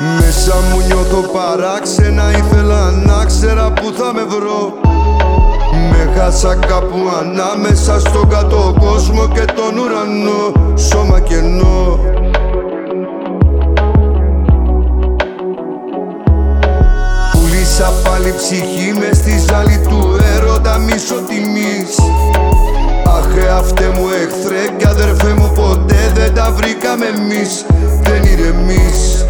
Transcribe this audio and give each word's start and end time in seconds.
Μέσα 0.00 0.54
μου 0.70 0.82
νιώθω 0.86 1.20
παράξενα 1.32 2.30
Ήθελα 2.30 2.90
να 2.90 3.24
ξέρα 3.24 3.72
που 3.72 3.92
θα 3.92 4.12
με 4.14 4.22
βρω. 4.22 4.72
Με 5.90 6.12
χάσα 6.16 6.54
κάπου 6.54 6.96
ανάμεσα 7.20 8.00
στον 8.00 8.28
κάτω 8.28 8.74
κόσμο 8.80 9.28
και 9.28 9.44
τον 9.44 9.78
ουρανό. 9.78 10.74
Σώμα 10.76 11.20
κενό 11.20 11.98
Πουλήσα 18.28 18.34
πάλι 18.34 18.34
ψυχή 18.36 18.92
μες 18.98 19.16
στη 19.16 19.38
ζάλη 19.48 19.78
του 19.88 20.18
έρωτα 20.36 20.78
μίσο 20.78 21.14
τιμής 21.28 21.98
Αχ 23.06 23.56
αυτέ 23.58 23.84
μου 23.94 24.06
εχθρέ 24.22 24.76
και 24.76 24.86
αδερφέ 24.86 25.32
μου 25.32 25.52
ποτέ 25.54 26.12
δεν 26.14 26.34
τα 26.34 26.52
βρήκαμε 26.56 27.06
εμείς. 27.06 27.64
Δεν 28.02 28.22
ηρεμείς 28.22 29.26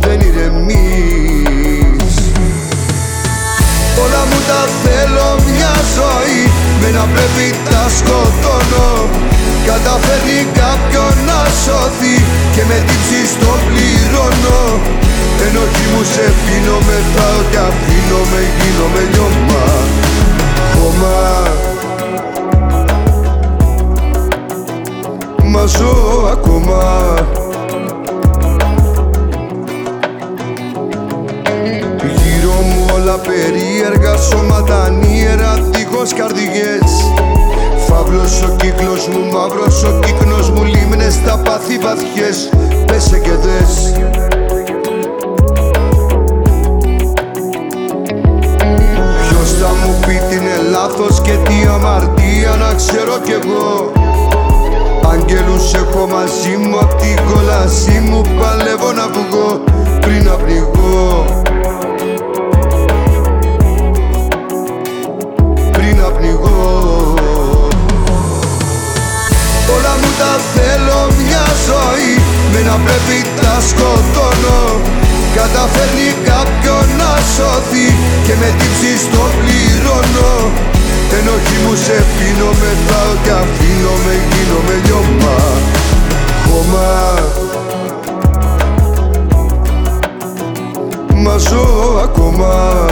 Δεν 0.00 0.20
ηρεμείς 0.20 2.14
Όλα 4.04 4.22
μου 4.28 4.38
τα 4.48 4.68
θέλω 4.82 5.38
μια 5.50 5.74
ζωή. 5.94 6.50
Με 6.80 6.90
να 6.90 7.04
πρέπει 7.04 7.54
τα 7.70 7.88
σκοτώνω 7.88 9.33
Καταφέρνει 9.66 10.40
κάποιον 10.60 11.14
να 11.28 11.40
σώθει 11.64 12.16
Και 12.54 12.62
με 12.68 12.78
τύψεις 12.86 13.30
το 13.40 13.52
πληρώνω. 13.66 14.62
Ενοχή 15.46 15.86
μου 15.92 16.02
σε 16.12 16.26
πίνω 16.42 16.78
μεθάω 16.86 17.40
κι 17.50 17.56
αφήνω 17.56 18.20
με 18.30 18.40
γίνομαι 18.56 19.02
λιώμα. 19.12 19.64
Χώμα. 20.74 21.18
Μα 25.44 25.66
ζω 25.66 26.28
ακόμα. 26.32 27.14
Γύρω 32.22 32.52
μου 32.52 32.86
όλα 32.94 33.18
περίεργα 33.18 34.16
σώματα 34.16 34.90
νύερα 34.90 35.58
δίχως 35.70 36.14
καρδιές 36.14 37.12
Φαύλος 38.14 38.42
ο 38.42 38.56
κύκλος 38.56 39.08
μου, 39.08 39.32
μαύρος 39.32 39.82
ο 39.82 39.98
κύκνος 39.98 40.50
μου 40.50 40.64
Λίμνες 40.64 41.22
τα 41.22 41.38
πάθη 41.44 41.78
βαθιές, 41.78 42.48
πέσε 42.86 43.18
και 43.18 43.30
δες. 43.30 43.92
Ποιος 49.28 49.52
θα 49.60 49.68
μου 49.68 49.98
πει 50.06 50.20
τι 50.28 50.34
είναι 50.34 50.70
λάθος 50.70 51.20
και 51.20 51.32
τι 51.32 51.54
αμαρτία 51.74 52.56
να 52.56 52.74
ξέρω 52.74 53.18
κι 53.24 53.32
εγώ. 53.32 53.92
Αγγέλους 55.12 55.74
έχω 55.74 56.06
μαζί 56.06 56.56
μου 56.56 56.78
απ' 56.78 56.94
την 56.94 57.16
κόλασή 57.32 57.98
μου 58.10 58.20
Παλεύω 58.38 58.92
να 58.92 59.08
βγω 59.08 59.64
πριν 60.00 60.24
να 60.24 60.32
πνιγώ 60.32 61.43
Όλα 70.14 70.22
μου 70.22 70.34
τα 70.34 70.40
θέλω 70.54 71.00
μια 71.20 71.46
ζωή. 71.66 72.12
Με 72.52 72.60
να 72.68 72.76
πρέπει 72.84 73.18
τα 73.40 73.56
σκοτώνω. 73.68 74.62
Καταφέρνει 75.34 76.08
κάποιον 76.30 76.86
να 77.00 77.12
σώθει 77.34 77.88
Και 78.26 78.34
με 78.40 78.48
τύψεις 78.58 79.02
το 79.12 79.24
πληρώνω. 79.38 80.34
Ενοχή 81.18 81.56
μου 81.64 81.74
σε 81.84 82.04
πίνω 82.14 82.50
μεθάω 82.60 83.12
και 83.24 83.30
αφήνω 83.30 83.94
με 84.04 84.14
γίνομαι 84.30 84.76
λιώμα. 84.84 85.36
Χώμα. 86.46 86.92
Μα 91.14 91.36
ζω 91.36 92.00
ακόμα 92.02 92.86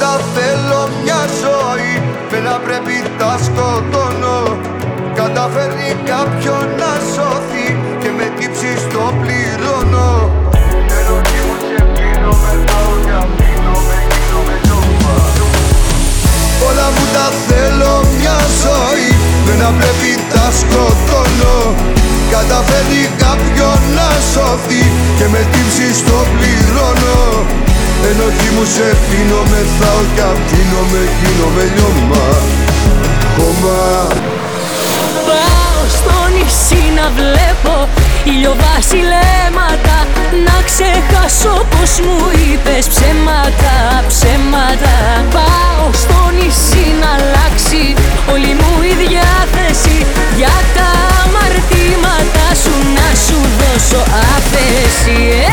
τα 0.00 0.20
θέλω 0.34 0.88
μια 1.02 1.22
ζωή 1.42 1.92
Με 2.30 2.38
να 2.48 2.56
πρέπει 2.64 2.96
τα 3.18 3.38
σκοτώνω. 3.44 4.38
Καταφέρνει 5.14 5.90
κάποιον 6.04 6.64
να 6.80 6.92
σώθει 7.14 7.55
μεθάω 29.96 30.04
και 30.14 30.22
αφήνω 30.22 30.82
με 30.92 31.02
γίνομαι 31.18 31.64
λιώμα. 31.74 32.26
Χώμα 33.36 34.08
Πάω 35.26 35.80
στο 35.96 36.16
νησί 36.34 36.82
να 36.98 37.06
βλέπω 37.18 37.88
ηλιοβασιλέματα 38.24 39.96
Να 40.46 40.56
ξεχάσω 40.68 41.54
πως 41.72 41.90
μου 42.04 42.18
είπες 42.46 42.84
ψέματα, 42.92 43.74
ψέματα. 44.08 44.96
Πάω 45.34 45.86
στο 46.02 46.20
νησί 46.36 46.86
να 47.00 47.08
αλλάξει 47.18 47.84
όλη 48.32 48.52
μου 48.60 48.72
η 48.90 48.94
διάθεση 49.04 49.96
Για 50.36 50.56
τα 50.76 50.90
αμαρτήματα 51.22 52.46
σου 52.62 52.74
να 52.96 53.08
σου 53.24 53.38
δώσω 53.58 54.02
άφεση 54.34 55.45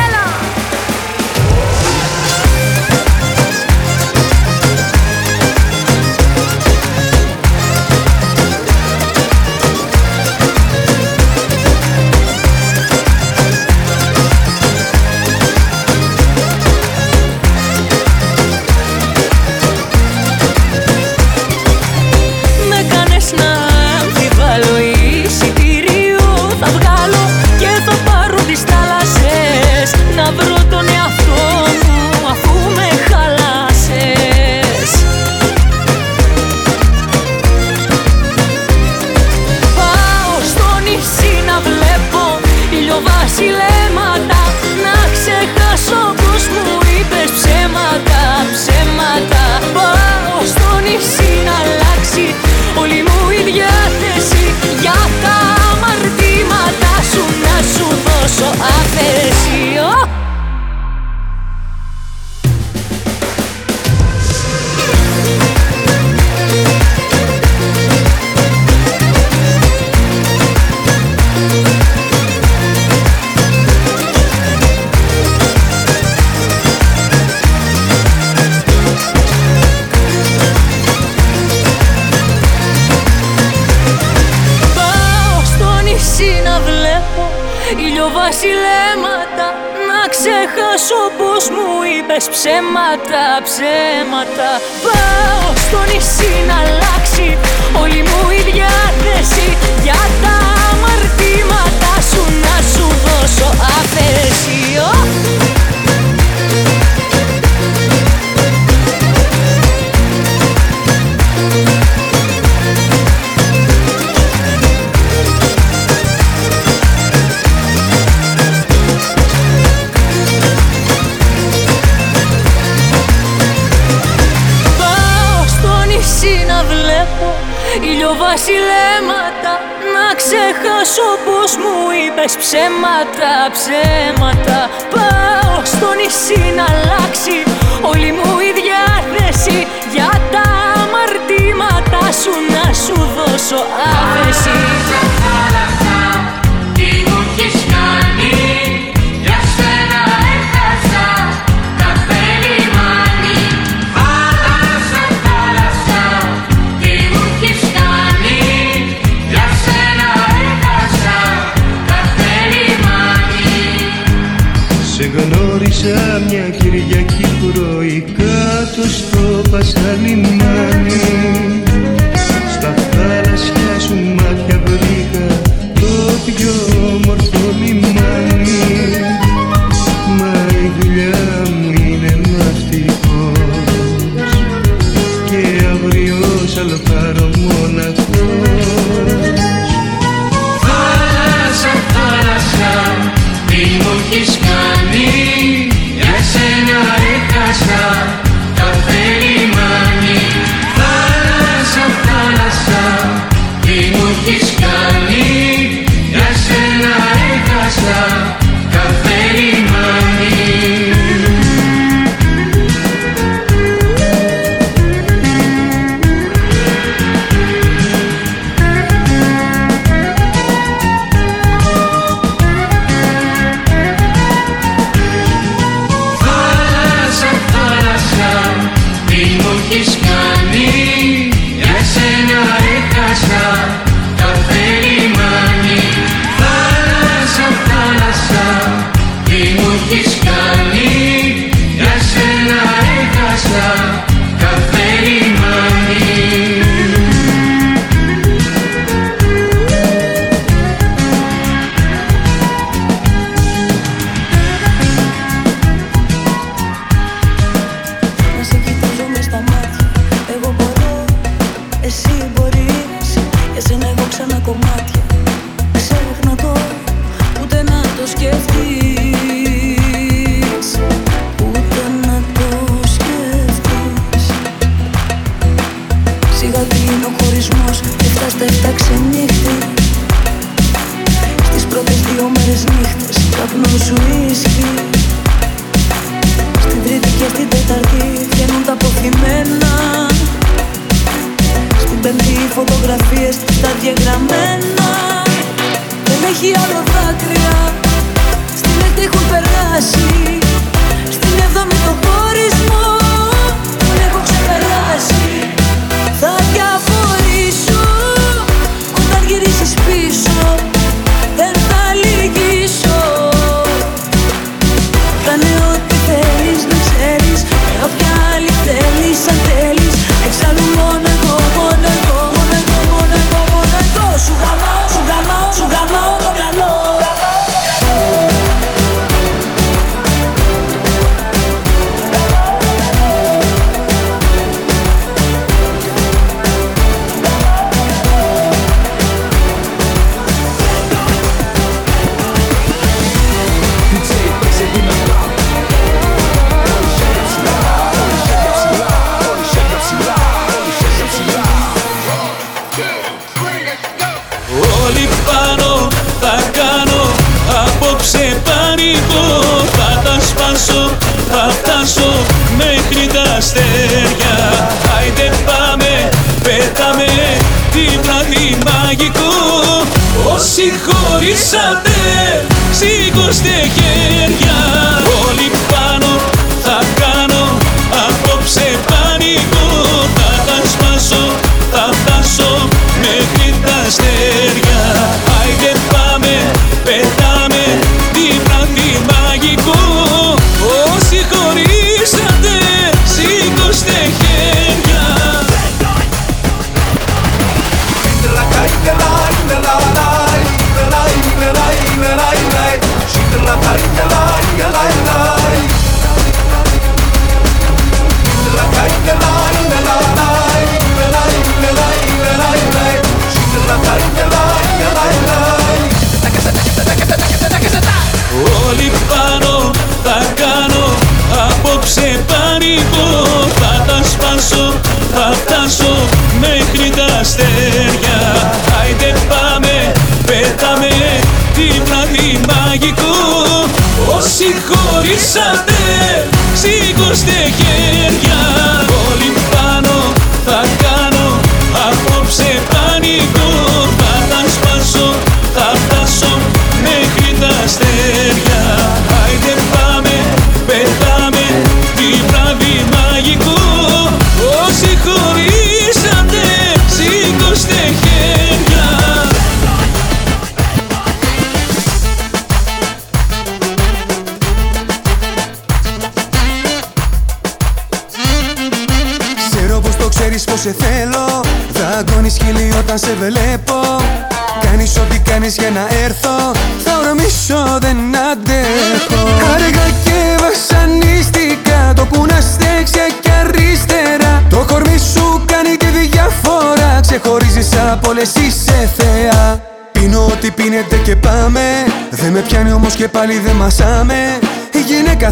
ψέματα, 133.11 133.49
ψέματα 133.51 134.22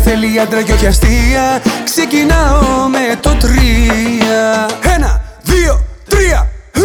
θέλει 0.03 0.39
άντρα 0.39 0.61
και 0.61 0.73
όχι 0.73 0.87
αστεία. 0.87 1.61
Ξεκινάω 1.83 2.87
με 2.89 3.15
το 3.19 3.35
τρία. 3.39 4.69
Ένα, 4.95 5.21
δύο, 5.43 5.85
τρία. 6.07 6.49
Χ! 6.77 6.79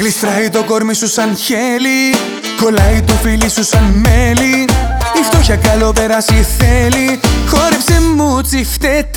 Γλιστράει 0.00 0.50
το 0.50 0.62
κόρμι 0.62 0.94
σου 0.94 1.08
σαν 1.08 1.36
χέλι 1.36 1.60
Κολλάει 1.60 1.68
το 1.70 1.88
φίλι 1.88 1.99
σου 3.50 3.64
σαν 3.64 4.02
μέλι 4.04 4.64
Η 5.20 5.22
φτώχεια 5.24 5.56
καλό 5.56 5.92
περάσει 5.92 6.46
θέλει. 6.58 7.20
Χόρεψε 7.48 8.00
μου 8.16 8.40
τσιφτέ 8.40 9.08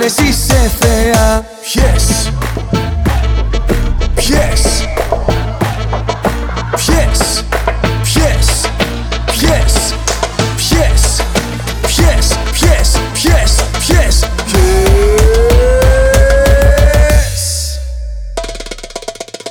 όλες 0.00 0.16
είσαι 0.16 0.70
θεά 0.78 1.44
Ποιες 1.60 2.32
Ποιες 4.14 4.62
Ποιες 6.76 7.44
Ποιες 8.02 8.70
Ποιες 9.26 9.94
Ποιες 10.56 11.24
Ποιες 11.76 11.76
Ποιες 11.82 12.28
Ποιες 12.52 12.98
Ποιες 13.12 13.58
Ποιες 13.78 14.26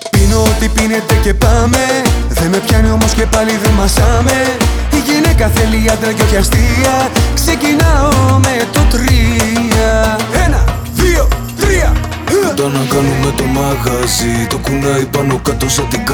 Πίνω 0.10 0.42
ό,τι 0.42 0.68
πίνετε 0.68 1.16
και 1.24 1.34
πάμε 1.34 1.78
Δεν 2.30 2.50
με 2.50 2.58
πιάνει 2.58 2.92
όμως 2.92 3.12
και 3.12 3.26
πάλι 3.26 3.52
δεν 3.64 3.72
μασάμε 3.72 4.58
Η 4.92 5.12
γυναίκα 5.12 5.48
θέλει 5.48 5.90
άντρα 5.92 6.12
και 6.12 6.22
όχι 6.22 6.36
αστεία 6.36 6.69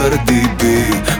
κάτω 0.10 0.16
σαν 0.16 0.26
την 0.26 0.50
Cardi 0.56 0.62
B. 0.62 0.64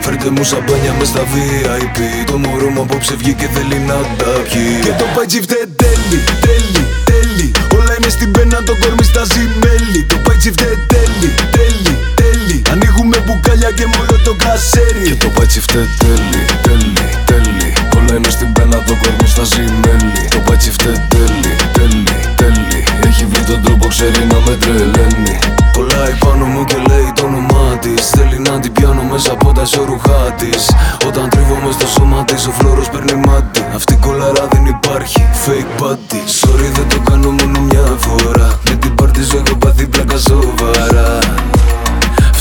Φέρτε 0.00 0.30
μου 0.30 0.44
σαμπάνια 0.44 0.92
μες 0.98 1.08
στα 1.08 1.22
VIP 1.32 1.98
Το 2.26 2.38
μωρό 2.38 2.68
μου 2.74 2.80
απόψε 2.80 3.14
βγήκε 3.20 3.48
θέλει 3.54 3.78
να 3.78 3.98
τα 4.18 4.30
πιει. 4.50 4.80
Και 4.86 4.92
το 5.00 5.06
πατζι 5.14 5.40
φταίει 5.40 5.66
τέλει, 5.82 6.18
τέλει, 6.46 6.82
τέλει. 7.10 7.48
Όλα 7.76 7.92
είναι 7.98 8.10
στην 8.16 8.30
πένα 8.30 8.62
το 8.68 8.74
κορμί 8.80 9.04
στάζει 9.10 9.42
μέλι 9.62 10.00
Το 10.12 10.16
πατζι 10.24 10.50
φταίει 10.56 10.78
τέλει, 10.92 11.30
τέλει, 11.56 11.94
τέλει. 12.20 12.56
Ανοίγουμε 12.72 13.16
μπουκάλια 13.24 13.70
και 13.78 13.86
μόνο 13.94 14.14
το 14.26 14.32
κασέρι. 14.44 15.04
Και 15.08 15.16
το 15.24 15.28
πατζι 15.36 15.60
φταίει 15.66 15.88
τέλει, 16.02 16.42
τέλει, 16.66 17.06
τέλει. 17.28 17.68
Όλα 17.96 18.14
είναι 18.18 18.30
στην 18.36 18.52
πένα 18.52 18.78
το 18.88 18.94
κορμί 19.02 19.28
στάζει 19.34 19.64
μέλι 19.82 20.22
Το 20.34 20.38
πατζι 20.46 20.70
φταίει 20.76 20.98
τέλει, 21.12 21.52
τέλει, 21.76 22.04
τέλει. 22.40 22.80
Έχει 23.08 23.24
βρει 23.30 23.42
τον 23.50 23.62
τρόπο 23.64 23.86
ξέρει 23.94 24.20
να 24.32 24.38
με 24.46 24.54
τρελαίνει 24.62 25.36
Κολλάει 25.76 26.14
πάνω 26.24 26.44
μου 26.44 26.64
και 26.64 26.76
λέει 26.88 27.12
το 27.14 27.24
όνομά 27.26 27.78
της. 27.80 28.08
Θέλει 28.10 28.38
να 28.38 28.60
την 28.60 28.72
πιάνω 28.72 29.02
μέσα 29.02 29.32
από 29.32 29.52
τα 29.52 29.64
σιωρούχά 29.64 30.22
της. 30.36 30.70
Όταν 31.06 31.28
τρίβομαι 31.28 31.72
στο 31.72 31.86
σώμα 31.86 32.24
της, 32.24 32.46
ο 32.46 32.50
φλόρος 32.50 32.88
παίρνει 32.88 33.14
μάτι. 33.26 33.64
Αυτή 33.74 33.92
η 33.92 33.96
κολάρα 33.96 34.46
δεν 34.52 34.66
υπάρχει, 34.66 35.22
fake 35.44 35.82
body. 35.82 36.20
Sorry, 36.40 36.68
δεν 36.76 36.88
το 36.88 37.10
κάνω 37.10 37.30
μόνο 37.30 37.60
μια 37.60 37.86
φορά. 37.98 38.60
Με 38.68 38.74
την 38.76 38.94
πάρτι 38.94 39.24
σου 39.24 39.36
έχω 39.36 39.56
πάθει 39.56 39.86
πλάκα 39.86 40.18
σοβαρά. 40.18 41.18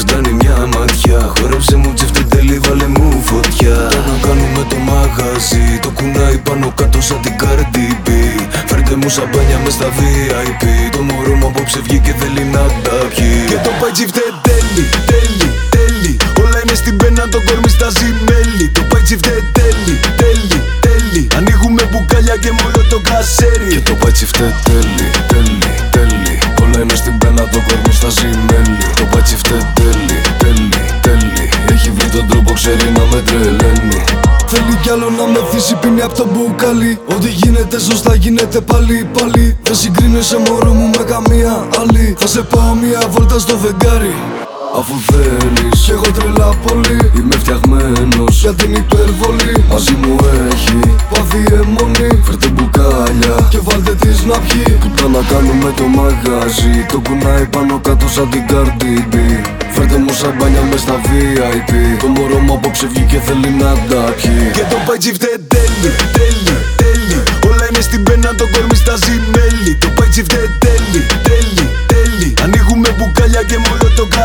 Φτάνει 0.08 0.34
μια 0.42 0.58
ματιά, 0.74 1.20
χόρεψε 1.36 1.76
μου 1.76 1.94
τσεφτή 1.94 2.24
τέλει, 2.24 2.58
βάλε 2.66 2.88
μου 2.88 3.22
φωτιά. 3.30 3.76
Το 3.94 4.00
να 4.10 4.16
κάνουμε 4.26 4.62
το 4.70 4.78
μαγαζί, 4.90 5.80
το 5.82 5.90
κουνάει 5.98 6.38
πάνω 6.38 6.72
κάτω 6.76 7.02
σαν 7.02 7.20
την 7.22 7.34
Cardi 7.42 7.88
B. 8.06 8.10
Φέρτε 8.70 8.96
μου 8.96 9.10
σαμπάνια 9.10 9.58
μες 9.64 9.74
στα 9.74 9.90
VIP. 9.98 10.64
Το 10.92 11.02
μωρό 11.08 11.36
μου 11.36 11.48
απόψε 11.48 11.80
βγήκε 11.86 12.16
θέλει 12.20 12.44
να 12.56 12.64
τα 12.86 12.98
πιει. 13.16 13.46
Και 13.52 13.60
το 13.66 13.72
πατζι 13.82 14.06
φταίει 14.12 14.32
τέλει, 14.48 14.84
τέλει, 15.12 15.48
τέλει. 15.76 16.12
Όλα 16.42 16.58
είναι 16.64 16.76
στην 16.82 16.98
πένα, 16.98 17.24
το 17.34 17.40
κορμί 17.48 17.70
στάζει 17.78 18.10
μέλι. 18.28 18.68
Το 18.78 18.82
πατζι 18.92 19.16
φταίει 19.22 19.44
τέλει, 19.58 19.96
τέλει, 20.22 20.60
τέλει. 20.86 21.22
Ανοίγουμε 21.38 21.84
μπουκάλια 21.90 22.36
και 22.44 22.52
μόνο 22.60 22.80
το 22.92 22.98
κασέρι. 23.10 23.70
Και 23.76 23.82
το 23.90 23.94
πατζι 24.02 24.26
φταίει 24.32 24.54
τέλει, 24.68 25.08
τέλει, 25.32 25.72
το 27.54 27.60
κορμί 27.68 27.94
στάζει 28.00 28.30
μέλι. 28.48 28.78
Το 29.00 29.06
πατζι 29.12 29.36
φταίει 29.42 29.66
τέλει, 29.78 30.18
τέλει, 30.42 30.70
τέλει. 31.06 31.44
Έχει 31.74 31.90
βρει 31.96 32.10
τον 32.10 32.28
τρόπο, 32.30 32.54
ξέρει 32.54 32.88
να 32.98 33.04
με 33.12 33.20
τρελαίνει. 33.28 34.00
Θέλει 34.48 34.76
κι 34.82 34.90
άλλο 34.90 35.10
να 35.10 35.26
με 35.28 35.40
θύσει 35.52 35.76
πίνει 35.76 36.02
απ' 36.02 36.14
το 36.14 36.26
μπουκάλι 36.32 37.00
Ό,τι 37.08 37.30
γίνεται 37.30 37.80
σωστά 37.80 38.16
γίνεται 38.16 38.60
πάλι 38.62 39.10
πάλι 39.18 39.58
Δεν 39.64 39.76
συγκρίνεσαι 39.76 40.38
μωρό 40.38 40.74
μου 40.74 40.90
με 40.98 41.04
καμία 41.04 41.68
άλλη 41.80 42.16
Θα 42.18 42.28
σε 42.28 42.42
πάω 42.42 42.74
μια 42.74 43.02
βόλτα 43.10 43.40
στο 43.40 43.58
φεγγάρι 43.58 44.16
Αφού 44.80 44.96
θέλεις 45.10 45.80
Κι 45.86 45.92
εγώ 45.92 46.10
τρελά 46.18 46.50
πολύ. 46.66 47.00
Είμαι 47.18 47.36
φτιαγμένος 47.42 48.42
Για 48.42 48.54
την 48.54 48.72
υπερβολή. 48.82 49.56
Μαζί 49.72 49.96
μου 50.02 50.16
έχει 50.50 50.80
Πάθει 51.12 51.42
αιμονή. 51.58 52.10
Φέρτε 52.26 52.48
μπουκάλια 52.54 53.36
Και 53.50 53.60
βάλτε 53.68 53.94
τις 54.02 54.24
να 54.30 54.38
πιει. 54.48 54.78
Που 54.82 54.90
τα 54.98 55.08
να 55.16 55.22
κάνουμε 55.32 55.70
το 55.80 55.86
μαγαζί. 55.98 56.76
Το 56.92 57.00
κουνάει 57.06 57.46
πάνω 57.56 57.80
κάτω 57.88 58.08
σαν 58.16 58.30
την 58.30 58.44
Cardi 58.50 58.94
B. 59.12 59.16
Φέρτε 59.74 59.98
μου 59.98 60.14
σαμπάνια 60.20 60.62
μες 60.70 60.82
στα 60.86 60.96
VIP 61.06 61.72
Το 62.02 62.08
μωρό 62.08 62.40
μου 62.46 62.54
απόψε 62.54 62.88
βγήκε 62.92 63.20
θέλει 63.26 63.52
να 63.62 63.72
τα 63.90 64.02
πιει. 64.20 64.52
Και 64.58 64.64
το 64.72 64.78
πατζι 64.88 65.12
φταίει 65.18 65.40
τέλει, 65.54 65.90
τέλει, 66.18 66.56
τέλει. 66.80 67.18
Όλα 67.50 67.66
είναι 67.70 67.82
στην 67.88 68.04
πένα 68.04 68.30
το 68.40 68.46
κορμί 68.54 68.76
στάζει 68.84 69.16
μέλι 69.34 69.45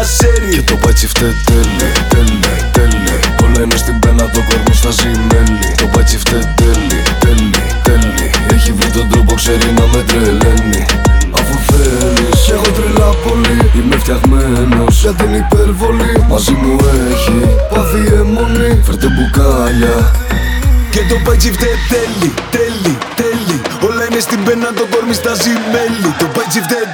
μόνο 0.00 0.06
το 0.06 0.06
κασέρι 0.06 0.50
Και 0.54 0.62
το 0.62 0.76
πατζι 0.76 1.06
φταίει 1.06 1.36
τέλει, 1.44 1.88
τέλει, 2.08 2.40
τέλει 2.72 3.14
Όλα 3.44 3.60
είναι 3.62 3.76
στην 3.76 3.98
πένα 3.98 4.24
το 4.34 4.40
κορμί 4.48 4.74
στάζει 4.74 5.10
μέλι 5.30 5.74
Το 5.76 5.86
πατζι 5.92 6.18
φταίει 6.18 6.46
τέλει, 6.60 6.98
τέλει, 7.22 7.50
τέλει 7.82 8.30
Έχει 8.54 8.72
βρει 8.72 8.90
τον 8.90 9.08
τρόπο 9.08 9.34
ξέρει 9.34 9.68
να 9.78 9.86
με 9.92 10.02
τρελαίνει. 10.08 10.82
Αφού 11.38 11.54
θέλεις 11.68 12.40
Κι 12.44 12.50
έχω 12.50 12.70
τρελά 12.76 13.10
πολύ. 13.24 13.56
Είμαι 13.76 13.96
φτιαγμένος 13.96 15.00
για 15.00 15.12
την 15.12 15.34
υπερβολή. 15.34 16.12
Μαζί 16.28 16.52
μου 16.52 16.76
έχει 17.10 17.38
πάθει 17.70 18.00
αιμονή. 18.18 18.82
Φέρτε 18.86 19.08
μπουκάλια. 19.14 19.96
Και 20.92 21.02
το 21.08 21.16
πάτζι 21.24 21.50
φταίει 21.52 21.76
τέλει, 21.92 22.30
τέλει, 22.54 22.94
τέλει. 23.20 23.56
Όλα 23.86 24.02
είναι 24.08 24.20
στην 24.20 24.40
πένα, 24.44 24.68
το 24.78 24.84
κόρμι 24.92 25.14
στα 25.20 25.32
ζημέλη 25.42 26.10
Το 26.18 26.26
πάτζι 26.34 26.60
φταίει 26.66 26.86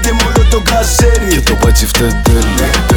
και 0.00 0.12
μόνο 0.12 0.48
το 0.50 0.60
κασέρι. 0.60 1.28
Και 1.28 1.40
το 1.40 1.54
πάτζι 1.54 1.86
φταίει 1.86 2.87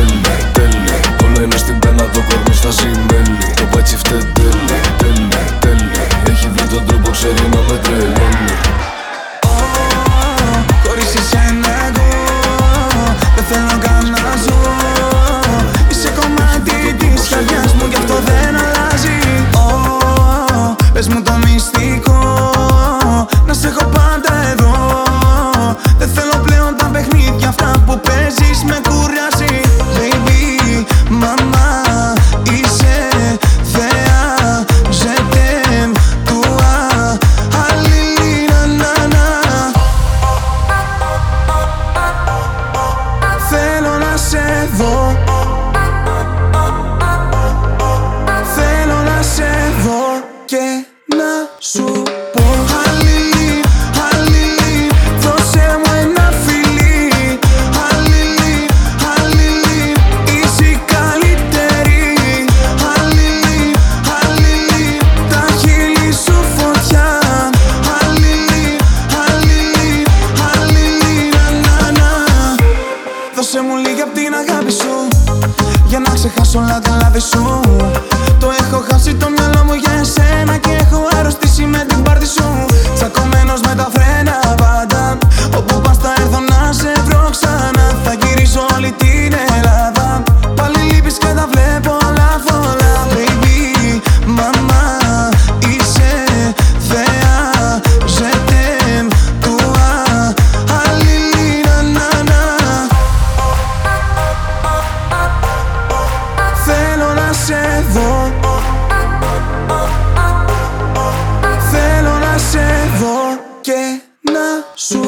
να 114.62 114.68
σου 114.76 115.00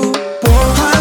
πω 0.41 0.92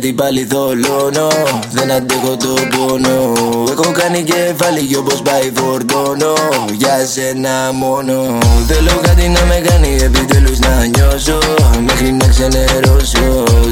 γιατί 0.00 0.14
πάλι 0.22 0.42
θολώνω 0.52 1.28
Δεν 1.76 1.88
αντέχω 1.96 2.32
το 2.44 2.54
πόνο 2.72 3.16
Έχω 3.72 3.88
κάνει 4.00 4.20
κεφάλι 4.30 4.82
κι 4.88 4.96
όπως 5.02 5.18
πάει 5.26 5.46
φορτώνω 5.56 6.34
Για 6.80 6.96
σένα 7.12 7.54
μόνο 7.82 8.14
Θέλω 8.70 8.94
κάτι 9.06 9.24
να 9.36 9.42
με 9.50 9.58
κάνει 9.68 9.90
επιτέλους 10.08 10.58
να 10.66 10.72
νιώσω 10.92 11.38
Μέχρι 11.88 12.10
να 12.20 12.26
ξενερώσω 12.34 13.26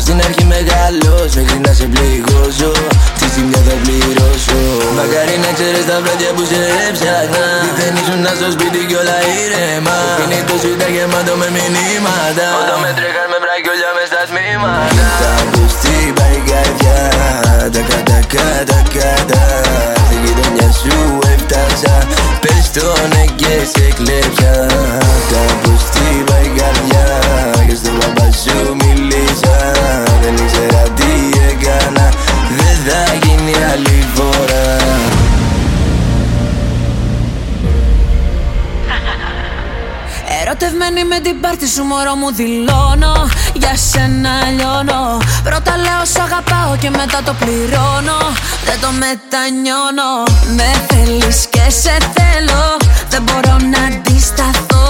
Στην 0.04 0.18
αρχή 0.26 0.44
μεγαλώσω 0.54 1.38
μέχρι 1.40 1.60
να 1.66 1.72
σε 1.78 1.86
πληγώσω 1.92 2.70
Τη 3.18 3.26
ζημιά 3.34 3.60
θα 3.68 3.74
πληρώσω 3.82 4.60
Μακάρι 4.98 5.36
να 5.44 5.50
ξέρεις 5.56 5.84
τα 5.90 5.96
βράδια 6.02 6.30
που 6.36 6.44
σε 6.50 6.60
έψαχνα 6.86 7.44
Δεν 7.78 7.92
ήσουν 8.00 8.24
στο 8.40 8.48
σπίτι 8.54 8.80
κι 8.88 8.96
όλα 9.02 9.18
ήρεμα 9.42 9.96
Το 10.06 10.12
κινητό 10.18 10.54
σου 10.62 10.68
ήταν 10.76 10.90
γεμάτο 10.94 11.32
με 11.40 11.48
μηνύματα 11.56 12.46
Όταν 12.62 12.78
με 12.84 12.90
τρέχαν 12.98 13.26
με 13.32 13.38
μπρακιόλια 13.42 13.90
μες 13.96 14.08
στα 14.10 14.22
τμήματα 14.28 15.57
Τα 17.72 17.80
κατά 17.80 18.20
κατά 18.34 18.82
κατά 18.98 19.62
Στη 20.06 20.16
γειτονιά 20.24 20.72
σου 20.72 21.18
έφτασα 21.32 22.06
Πες 22.40 22.70
το 22.70 23.06
ναι 23.08 23.24
και 23.24 23.66
σε 23.72 23.92
κλέψα 23.94 24.66
Τα 25.30 25.54
πουστή 25.62 26.24
πάει 26.26 26.44
η 26.44 26.58
καρδιά 26.58 27.06
Και 27.68 27.74
στον 27.74 27.98
παπά 27.98 28.30
σου 28.32 28.76
μίλησα 28.80 29.56
Δεν 30.22 30.34
ήξερα 30.34 30.82
τι 30.82 31.12
έκανα 31.50 32.08
Δεν 32.58 32.76
θα 32.86 33.14
γίνει 33.22 33.52
άλλη 33.72 34.06
φορά 34.14 34.76
Ερωτευμένη 40.42 41.04
με 41.04 41.18
την 41.20 41.40
πάρτι 41.40 41.68
σου 41.68 41.82
μωρό 41.82 42.14
μου 42.14 42.32
δηλώνω 42.32 43.17
Για 43.58 43.76
σένα 43.76 44.34
λιώνω. 44.56 45.02
Πρώτα 45.44 45.76
λέω 45.76 46.04
σ' 46.12 46.20
αγαπάω 46.26 46.76
και 46.82 46.90
μετά 46.90 47.18
το 47.24 47.34
πληρώνω. 47.40 48.20
Δεν 48.66 48.78
το 48.84 48.90
μετανιώνω. 49.02 50.10
Με 50.56 50.68
θέλεις 50.88 51.38
και 51.54 51.64
σε 51.82 51.96
θέλω. 52.16 52.64
Δεν 53.12 53.22
μπορώ 53.22 53.56
να 53.72 53.80
αντισταθώ. 53.90 54.86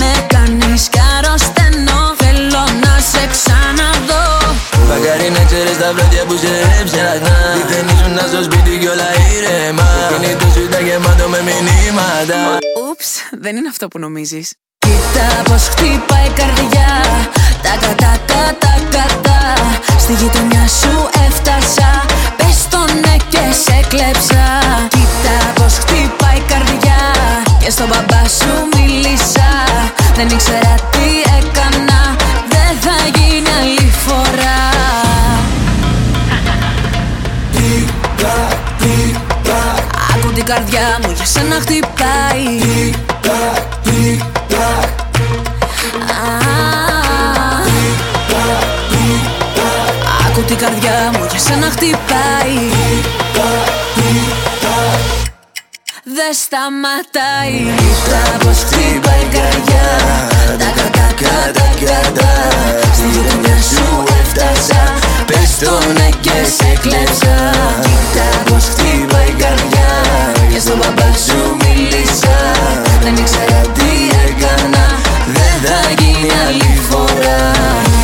Με 0.00 0.10
κάνεις 0.32 0.82
κι 0.92 1.00
αρρωσταίνω. 1.16 1.98
Θέλω 2.22 2.64
να 2.84 2.92
σε 3.10 3.22
ξαναδώ. 3.34 4.26
Μακάρι 4.88 5.28
να 5.36 5.42
ξέρεις 5.50 5.76
τα 5.82 5.88
βράδια 5.94 6.24
που 6.28 6.36
σε 6.42 6.52
έψαχνα. 6.80 7.36
Δεν 7.70 7.84
ήσουν 7.94 8.16
στο 8.32 8.40
σπίτι 8.46 8.72
κι 8.80 8.88
όλα 8.94 9.08
ήρεμα. 9.36 9.88
Το 10.10 10.16
κινητός 10.22 10.52
σου 10.54 10.62
ήταν 10.68 10.82
γεμάτο 10.86 11.28
με 11.28 11.40
μηνύματα. 11.48 12.40
Ούψ, 12.88 13.06
δεν 13.42 13.56
είναι 13.56 13.68
αυτό 13.68 13.88
που 13.88 13.98
νομίζεις 13.98 14.46
Κοίτα 14.92 15.42
πως 15.50 15.62
χτυπάει 15.68 16.26
η 16.26 16.32
καρδιά. 16.40 16.90
Τα 17.62 17.72
κατά 17.80 18.12
κατά 18.30 18.74
κατά 18.94 19.38
Στη 19.98 20.12
γειτονιά 20.12 20.64
σου 20.80 20.94
έφτασα. 21.26 21.90
Πες 22.36 22.58
το 22.70 22.78
ναι 23.02 23.16
και 23.32 23.44
σε 23.64 23.76
κλέψα. 23.88 24.44
Κοίτα 24.88 25.36
πως 25.54 25.72
χτυπάει 25.82 26.36
η 26.36 26.44
καρδιά. 26.52 27.00
Και 27.62 27.70
στον 27.70 27.88
μπαμπά 27.88 28.22
σου 28.38 28.52
μίλησα. 28.74 29.50
Δεν 30.16 30.28
ήξερα 30.28 30.74
τι 30.92 31.08
έκανα. 31.38 32.00
Δεν 32.52 32.72
θα 32.84 32.96
γίνει 33.16 33.50
άλλη 33.60 33.92
φορά. 34.04 34.60
Κοίτα, 37.54 38.34
κοίτα. 38.78 39.60
Άκου 40.14 40.32
την 40.32 40.44
καρδιά 40.44 40.86
μου 41.02 41.10
για 41.16 41.24
σένα 41.24 41.56
χτυπάει. 41.60 42.46
Κοίτα, 42.60 43.38
κοίτα. 43.82 44.41
Άκου 50.26 50.42
την 50.46 50.58
καρδιά 50.58 51.10
μου 51.12 51.26
για 51.30 51.38
σένα 51.38 51.70
χτυπάει. 51.70 52.58
Δε 56.04 56.28
σταματάει. 56.42 57.56
Η 57.58 57.72
νύχτα 57.78 58.44
πως 58.44 58.58
χτυπάει 58.58 59.20
η 59.20 59.28
καρδιά. 59.36 59.86
Τα 60.58 60.70
κακά. 60.76 61.06
κατά 61.22 61.68
κατά 61.84 62.32
Στη 62.94 63.06
δουλειά 63.16 63.56
σου 63.70 64.04
έφτασα. 64.20 64.82
Πες 65.26 65.58
το 65.58 65.92
ναι 65.92 66.08
και 66.20 66.36
σε 66.56 66.78
κλέψα. 66.80 67.34
Κοίτα 67.82 68.52
πως 68.52 68.64
χτυπάει 68.64 69.28
η 69.28 69.34
καρδιά. 69.42 69.90
Και 70.52 70.58
στον 70.60 70.78
μπαμπά 70.78 71.12
σου 71.26 71.61
μίλησα 71.74 72.36
Δεν 73.02 73.16
ήξερα 73.16 73.60
τι 73.60 73.90
έκανα 74.26 74.86
Δεν 75.26 75.70
θα 75.70 75.80
γίνει 75.98 76.28
άλλη 76.46 76.80
φορά. 76.90 78.01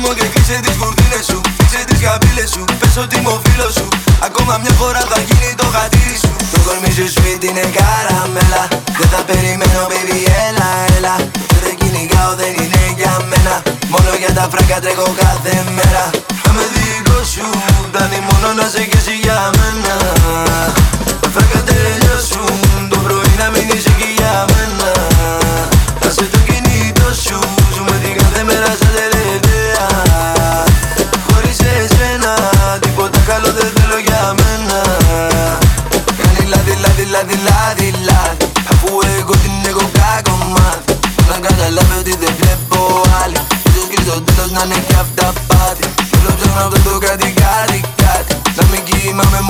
μου 0.00 0.10
και 0.18 0.26
κλείσε 0.32 0.56
τις 0.64 0.76
κουρτίνες 0.80 1.24
σου 1.30 1.40
Κλείσε 1.58 1.80
τις 1.88 2.00
καμπύλες 2.04 2.50
σου, 2.54 2.62
πες 2.80 2.96
ότι 3.02 3.14
είμαι 3.18 3.32
ο 3.36 3.38
φίλος 3.44 3.72
σου. 3.78 3.88
Ακόμα 4.28 4.54
μια 4.62 4.74
φορά 4.80 5.02
θα 5.12 5.18
γίνει 5.26 5.50
το 5.60 5.66
χατήρι 5.74 6.16
σου. 6.24 6.32
Το 6.52 6.58
κορμί 6.66 6.90
σου 6.96 7.06
σπίτι 7.16 7.46
είναι 7.50 7.66
καραμέλα 7.76 8.62
Δεν 8.98 9.08
θα 9.12 9.20
περιμένω 9.28 9.82
baby 9.90 10.18
έλα 10.46 10.68
έλα. 10.96 11.14
Δεν 11.50 11.60
δεν 11.64 11.74
κυνηγάω 11.80 12.32
δεν 12.40 12.52
είναι 12.60 12.82
για 13.00 13.14
μένα. 13.30 13.54
Μόνο 13.92 14.10
για 14.22 14.32
τα 14.38 14.44
φράγκα 14.50 14.78
τρέχω 14.84 15.06
κάθε 15.22 15.54
μέρα. 15.76 16.04
Θα 16.42 16.50
με 16.56 16.64
δικός 16.74 17.26
σου, 17.34 17.46
πλάνη 17.92 18.18
μόνο 18.28 18.48
να 18.58 18.66
σε 18.72 18.82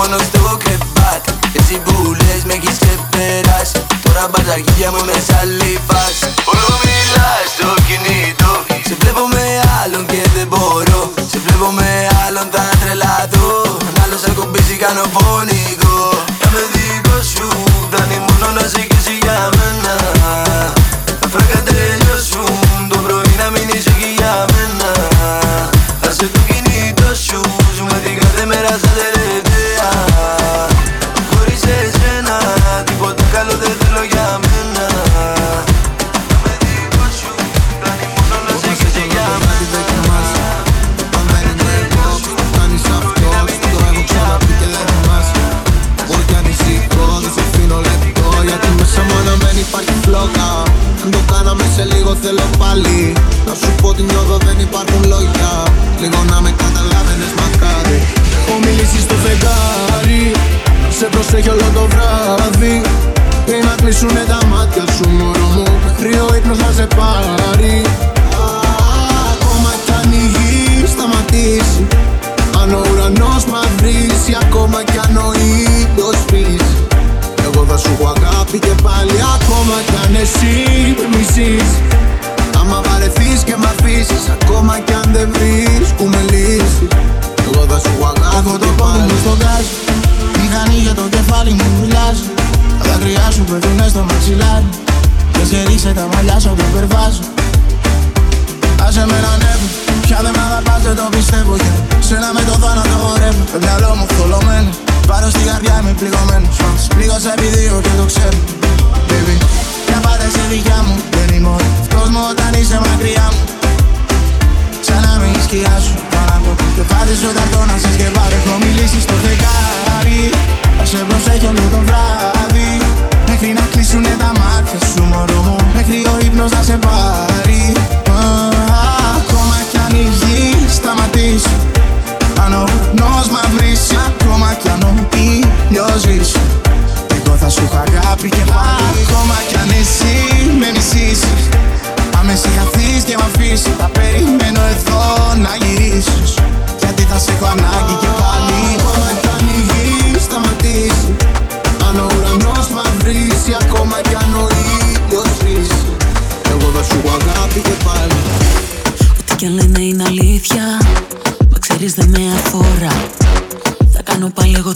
μόνος 0.08 0.26
στο 0.26 0.56
κρεβάτ 0.62 1.24
Έτσι 1.58 1.74
που 1.84 1.92
λες 2.12 2.42
με 2.44 2.52
έχεις 2.52 2.76
ξεπεράσει. 2.80 3.78
Τώρα 4.02 4.28
μπαζαριά 4.30 4.90
μου 4.92 5.04
με 5.08 5.16
σαλίφας 5.28 6.16
Όλο 6.50 6.68
μιλάς. 6.84 7.45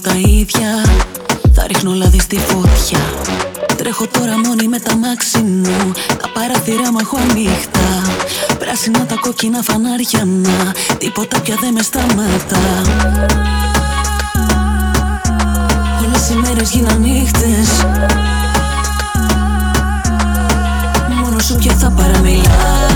Τα 0.00 0.14
ίδια. 0.14 0.84
Θα 1.52 1.66
ρίχνω 1.66 1.92
λάδι 1.92 2.20
στη 2.20 2.38
φωτιά. 2.38 2.98
Τρέχω 3.76 4.06
τώρα 4.06 4.38
μόνη 4.38 4.68
με 4.68 4.78
τα 4.78 4.96
μάξι 4.96 5.38
μου. 5.38 5.92
Τα 6.22 6.28
παραθυρά 6.34 6.92
μου 6.92 6.98
έχω 7.00 7.16
ανοιχτά. 7.30 7.88
Πράσινα 8.58 9.06
τα 9.06 9.14
κόκκινα 9.20 9.62
φανάρια 9.62 10.24
να. 10.24 10.72
Τίποτα 10.98 11.40
πια 11.40 11.56
δεν 11.60 11.72
με 11.72 11.82
σταματά. 11.82 12.64
Όλες 16.04 16.28
οι 16.30 16.34
μέρες 16.34 16.70
γίναν 16.70 17.00
νύχτες. 17.00 17.84
Μόνο 21.22 21.38
σου 21.38 21.56
πια 21.56 21.74
θα 21.74 21.90
παραμιλάς 21.90 22.89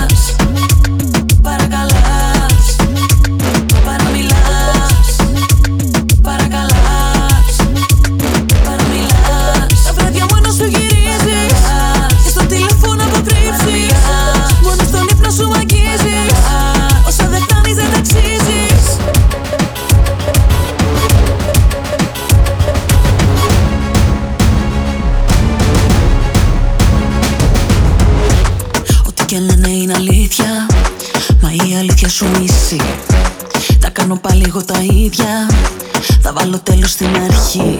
ίδια. 34.85 35.49
Θα 36.21 36.33
βάλω 36.33 36.59
τέλος 36.59 36.91
στην 36.91 37.07
αρχή. 37.29 37.79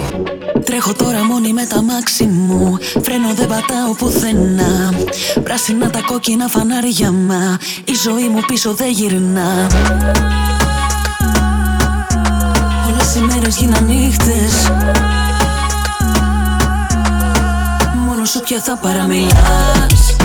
Τρέχω 0.65 0.93
τώρα 0.93 1.23
μόνη 1.23 1.53
με 1.53 1.65
τα 1.65 1.81
μάξι 1.81 2.23
μου. 2.23 2.77
Φρένο 3.01 3.33
δεν 3.35 3.47
πατάω 3.47 3.93
πουθενά. 3.97 4.93
Πράσινα 5.43 5.89
τα 5.89 5.99
κόκκινα 6.05 6.47
φανάρια 6.47 7.11
μα. 7.11 7.57
Η 7.85 7.93
ζωή 8.03 8.27
μου 8.27 8.39
πίσω 8.47 8.73
δεν 8.73 8.91
γυρνά. 8.91 9.67
Όλες 12.91 13.15
οι 13.15 13.19
μέρες 13.19 13.57
γίναν 13.57 13.85
νύχτες. 13.85 14.71
Μόνος 18.05 18.29
σου 18.29 18.39
πια 18.39 18.59
θα 18.59 18.77
παραμιλάς 18.77 20.15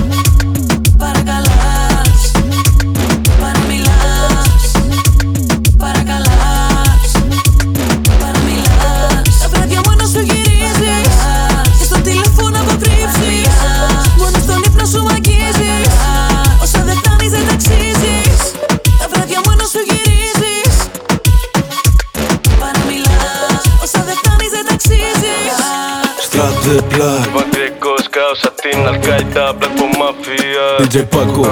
Στράτε 26.70 26.96
black 26.96 27.28
Βατρικός 27.34 28.08
κάος 28.10 28.44
απ' 28.44 28.60
την 28.60 28.86
Αλκάιντα 28.86 29.52
Μπλακο 29.52 29.86
μαφία 29.98 30.64
DJ 30.78 31.16
Paco, 31.16 31.46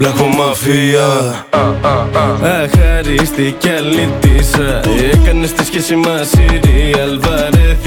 Blanco 0.00 0.26
Mafia. 0.38 1.08
Αχαρίστηκε 2.42 3.70
αλήτησα 3.70 4.80
Έκανες 5.12 5.52
τη 5.52 5.64
σχέση 5.64 5.96
μας 5.96 6.30
serial 6.34 7.18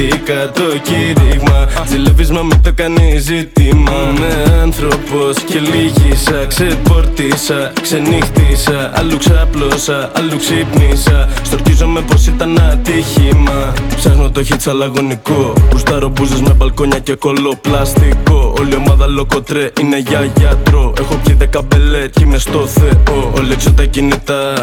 Βαρέθηκα 0.04 0.52
το 0.52 0.64
κήρυγμα. 0.84 1.68
Ζηλεύεις 1.88 2.32
μα 2.32 2.42
μην 2.42 2.62
το 2.62 2.72
κάνει 2.76 3.18
ζήτημα. 3.18 3.92
Με 4.20 4.60
άνθρωπος 4.62 5.38
και 5.46 5.60
λίγησα 5.60 6.46
Ξεπορτίσα, 6.48 7.72
ξενύχτησα. 7.82 8.92
Αλλού 8.96 9.18
ξαπλώσα, 9.18 10.12
αλλού 10.16 10.38
ξύπνησα. 10.38 11.30
Στορκίζομαι 11.44 12.02
πως 12.02 12.28
ήταν 12.28 12.60
ατύχημα. 12.72 13.74
Ψάχνω 13.96 14.32
το 14.32 14.42
hits 14.50 14.70
αλλαγωνικό 14.70 15.54
Γουστάρω 15.72 16.10
μπούζες 16.10 16.42
με 16.42 16.54
μπαλκόνια 16.54 17.00
και 17.00 17.16
κολοπλαστικό. 17.16 18.54
Όλη 18.60 18.76
ομάδα 18.76 19.08
λοκοτρέ 19.08 19.72
είναι 19.82 19.98
για 19.98 20.32
γιατρό. 20.38 20.94
Έχω 21.00 21.20
πιει 21.24 21.36
δέκα 21.36 21.62
μπελέ 21.62 22.08
και 22.08 22.24
είμαι 22.24 22.38
στο 22.38 22.68
Θεό. 22.68 23.32
Όλοι 23.38 23.52
έξω 23.52 23.72
τα 23.74 23.86
κινητά 23.86 24.54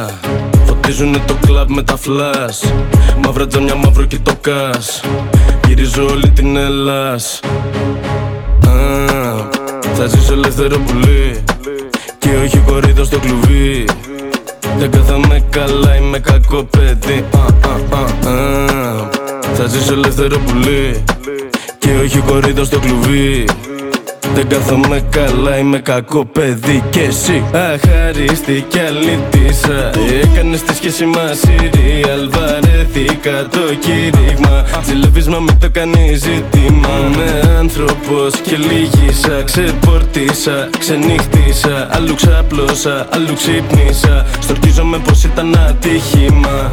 Φωτίζουνε 0.70 1.22
το 1.26 1.36
κλαμπ 1.46 1.70
με 1.70 1.82
τα 1.82 1.96
φλας 1.96 2.72
Μαύρα 3.24 3.46
τζαμιά, 3.46 3.74
μαύρο 3.74 4.04
και 4.04 4.18
το 4.22 4.32
κας 4.40 5.00
Γυρίζω 5.66 6.06
όλη 6.06 6.30
την 6.30 6.56
Ελλάς. 6.56 7.40
Α, 8.66 8.72
Θα 9.94 10.06
ζήσω 10.06 10.32
ελεύθερο 10.32 10.78
πουλί. 10.78 11.44
Και 12.18 12.28
όχι 12.44 12.58
κορίδα 12.58 13.04
στο 13.04 13.18
κλουβί. 13.18 13.84
Δεν 14.78 14.90
κάθαμε 14.90 15.44
καλά, 15.50 15.96
είμαι 15.96 16.18
κακό 16.18 16.64
παιδί. 16.64 17.24
Α, 17.34 17.68
α, 17.68 17.98
α, 17.98 18.30
α. 18.30 19.08
Θα 19.54 19.66
ζήσω 19.66 19.92
ελεύθερο 19.92 20.38
πουλί. 20.38 21.04
Και 21.78 21.88
όχι 22.04 22.18
κορίδα 22.18 22.64
στο 22.64 22.78
κλουβί 22.78 23.44
δεν 24.34 24.48
κάθομαι 24.48 25.02
καλά, 25.10 25.58
είμαι 25.58 25.78
κακό 25.78 26.24
παιδί 26.24 26.84
και 26.90 27.00
εσύ. 27.00 27.44
Αχαρίστηκε 27.52 28.80
αλήτησα 28.80 29.90
Έκανες 30.22 30.62
τη 30.62 30.74
σχέση 30.74 31.04
μας 31.04 31.40
serial 31.44 32.30
Βαρέθηκα 32.30 33.46
το 33.50 33.74
κήρυγμα. 33.80 34.64
Ζηλεύεις 34.84 35.28
μα 35.28 35.38
μην 35.38 35.58
το 35.58 35.70
κάνει 35.70 36.14
ζήτημα. 36.14 36.88
Με 37.16 37.56
άνθρωπος 37.58 38.40
και 38.40 38.56
λίγησα 38.56 39.42
Ξεπορτίσα, 39.44 40.68
ξενύχτησα. 40.78 41.88
Αλλού 41.90 42.14
ξαπλώσα, 42.14 43.06
αλλού 43.10 43.34
ξύπνησα. 43.34 44.26
Στορκίζομαι 44.40 44.98
πως 44.98 45.24
ήταν 45.24 45.56
ατύχημα 45.68 46.70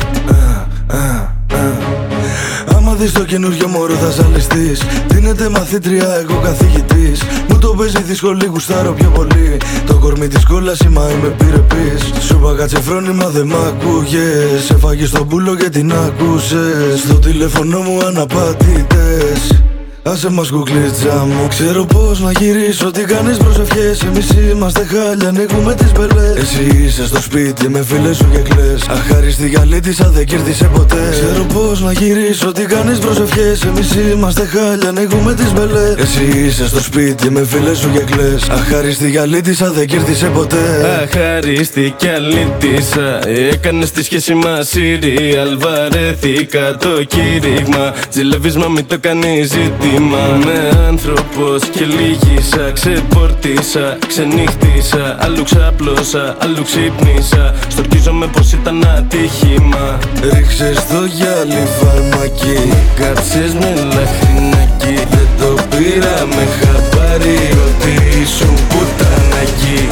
Άμα 2.76 2.94
δεις 2.94 3.12
το 3.12 3.24
καινούριο 3.24 3.68
μωρό 3.68 3.94
θα 3.94 4.10
ζαλιστείς. 4.10 4.82
Δίνεται 5.08 5.50
μαθήτρια 5.50 6.16
εγώ 6.16 6.40
καθηγητής. 6.44 7.24
Μου 7.50 7.58
το 7.58 7.68
παίζει 7.68 8.02
δύσκολη 8.02 8.46
γουστάρω 8.46 8.94
πιο 8.94 9.10
πολύ. 9.10 9.58
Το 9.86 9.98
κορμί 9.98 10.28
της 10.28 10.46
κόλλας 10.46 10.80
η 10.80 10.88
μα 10.88 11.10
είμαι 11.10 11.28
πυρεπής 11.28 12.26
Σου 12.26 12.36
είπα 12.36 12.56
κάτσε 12.58 12.82
φρόνημα 12.82 13.28
δεν 13.30 13.48
μ' 13.48 13.56
ακούγες 13.68 14.70
Έφαγες 14.70 15.10
τον 15.10 15.28
πουλο 15.28 15.56
και 15.56 15.70
την 15.70 15.94
άκουσες. 15.94 17.00
Στο 17.06 17.14
τηλέφωνο 17.14 17.80
μου 17.80 18.00
αναπάτητες 18.06 19.62
Άσε 20.12 20.30
μας 20.30 20.50
κουκλίτσα 20.50 21.26
μου 21.28 21.48
Ξέρω 21.48 21.86
πως 21.86 22.20
να 22.20 22.32
γυρίσω. 22.32 22.92
Τι 22.92 23.04
κάνεις 23.04 23.38
προσευχές 23.38 24.02
Εμείς 24.02 24.30
είμαστε 24.52 24.86
χάλια 24.86 25.28
Ανοίγουμε 25.28 25.76
τις 25.76 25.92
μπελές. 25.92 26.36
Εσύ 26.36 26.84
είσαι 26.86 27.06
στο 27.06 27.22
σπίτι 27.22 27.70
με 27.70 27.84
φίλες 27.84 28.18
σου 28.18 28.30
και 28.32 28.38
κλαις. 28.38 28.88
Αχάριστη 28.90 29.50
γαλίτισσα 29.50 30.10
δεν 30.10 30.26
κέρδισε 30.26 30.70
ποτέ. 30.74 31.10
Ξέρω 31.12 31.44
πως 31.44 31.82
να 31.82 31.92
γυρίσω 31.92 32.52
Τι 32.52 32.66
κάνεις 32.66 32.98
προσευχές 32.98 33.64
Εμείς 33.64 33.96
είμαστε 34.12 34.46
χάλια 34.46 34.90
Ανοίγουμε 34.90 35.34
τις 35.34 35.54
μπελές. 35.54 35.96
Εσύ 35.98 36.40
είσαι 36.46 36.68
στο 36.68 36.82
σπίτι 36.82 37.30
με 37.30 37.46
φίλες 37.46 37.78
σου 37.78 37.92
και 37.92 38.00
κλαις. 38.00 38.50
Αχάριστη 38.50 39.12
γαλίτισσα 39.12 39.72
δεν 39.72 39.88
κέρδισε 39.88 40.26
ποτέ. 40.26 40.86
Αχαρίστηκε 41.04 42.10
αλήτησα 42.10 43.28
Έκανες 43.52 43.92
τη 43.92 44.04
σχέση 44.04 44.34
μας 44.34 44.74
serial 44.74 45.58
Βαρέθηκα 45.58 46.78
το 46.78 47.04
κήρυγμα. 47.04 47.94
Ζηλεύεις 48.12 48.58
μα 48.58 48.68
μην 48.68 48.88
το 48.88 49.00
κάνεις 49.00 49.48
ζήτημα 49.48 49.96
Με 50.00 50.86
άνθρωπος 50.88 51.70
και 51.70 51.86
λίγησα 51.86 52.72
Ξεπορτίσα, 52.74 53.98
ξενύχτησα 54.08 55.18
Αλλού 55.20 55.44
ξαπλώσα, 55.44 56.36
αλλού 56.42 56.64
ξύπνησα. 56.64 57.54
Στορκίζομαι 57.68 58.28
πως 58.28 58.52
ήταν 58.52 58.88
ατύχημα. 58.98 59.98
Ρίξες 60.34 60.76
το 60.76 61.06
γυάλι 61.06 61.68
φαρμακί 61.80 62.74
Κάψες 62.96 63.54
με 63.54 63.74
λαχρινάκι. 63.94 64.96
Δεν 65.10 65.28
το 65.40 65.62
πήρα 65.70 66.26
με 66.36 66.48
χαμπάρι 66.58 67.40
Ότι 67.66 68.20
ήσουν 68.22 68.54
πουτανάκι. 68.70 69.88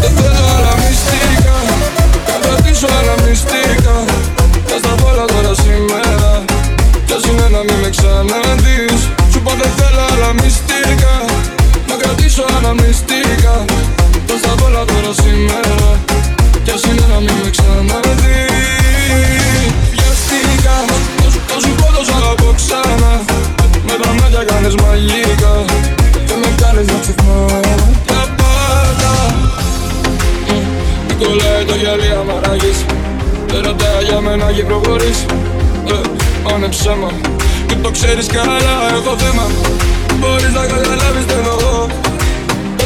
Δεν 0.00 0.10
θέλω 0.16 0.44
άλλα 0.56 0.74
μυστικά 0.76 1.56
Θα 2.26 2.38
κρατήσω 2.42 2.86
άλλα 2.98 3.28
μυστικά 3.28 4.03
Δεν 33.54 33.62
ρωτάει 33.62 34.04
για 34.04 34.20
μένα 34.20 34.52
και 34.52 34.62
προχωρήσει 34.62 35.26
ε, 35.86 36.08
Πάνε 36.42 36.68
ψέμα 36.68 37.10
Και 37.66 37.74
το 37.74 37.90
ξέρεις 37.90 38.26
καλά 38.26 38.76
έχω 38.92 39.16
θέμα. 39.18 39.46
Μπορείς 40.18 40.52
να 40.52 40.66
καταλάβεις 40.66 41.24
τι 41.26 41.32
εννοώ 41.32 41.86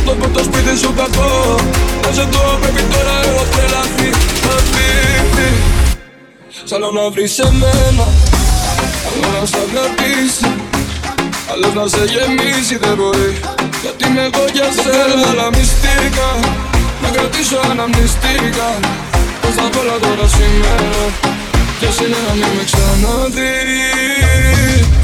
το 0.09 0.15
πω 0.15 0.29
το 0.29 0.43
σπίτι 0.45 0.79
σου 0.83 0.95
κακό. 1.01 1.57
Να 2.03 2.11
σε 2.17 2.25
δω 2.33 2.59
πρέπει 2.61 2.83
τώρα 2.93 3.15
έχω 3.29 3.45
τρελαθεί. 3.53 4.11
Απίθυ 4.57 5.51
Σ' 6.65 6.73
άλλο 6.73 6.91
να 6.91 7.11
βρεις 7.11 7.39
εμένα. 7.39 8.07
Άλλο 9.07 9.29
να 9.35 9.47
σ' 9.51 9.59
αγαπήσει. 9.65 10.51
Άλλος 11.53 11.73
να 11.79 11.85
σε 11.95 12.03
γεμίσει 12.13 12.77
δεν 12.83 12.95
μπορεί. 12.99 13.31
Γιατί 13.83 14.03
είμαι 14.07 14.23
εγώ 14.31 14.45
για 14.57 14.69
σένα 14.83 15.29
Αλλά 15.31 15.47
μυστικά. 15.57 16.31
Να 17.03 17.09
κρατήσω 17.15 17.59
αναμνηστικά 17.71 18.69
Πώς 19.49 19.57
θα 19.57 19.69
πω 19.69 19.81
τώρα 20.07 20.29
σήμερα. 20.37 21.03
Ποιος 21.79 21.97
είναι 22.01 22.19
να 22.27 22.33
μην 22.41 22.51
με 22.57 22.65
ξαναδεί 22.69 23.57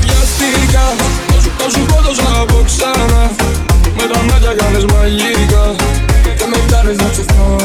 Βιαστικά 0.00 0.86
Θα 1.58 1.66
σου 1.72 1.80
πω 1.88 1.96
το 2.06 2.14
σ' 2.14 2.24
αγαπώ 2.30 2.62
ξανά. 2.70 3.22
Με 3.96 4.04
τα 4.12 4.18
μάτια 4.28 4.52
κάνεις 4.60 4.84
μαγικά 4.92 5.64
Και 6.38 6.46
με 6.50 6.58
κάνεις 6.70 6.96
να 6.96 7.08
ξεχνώ 7.12 7.56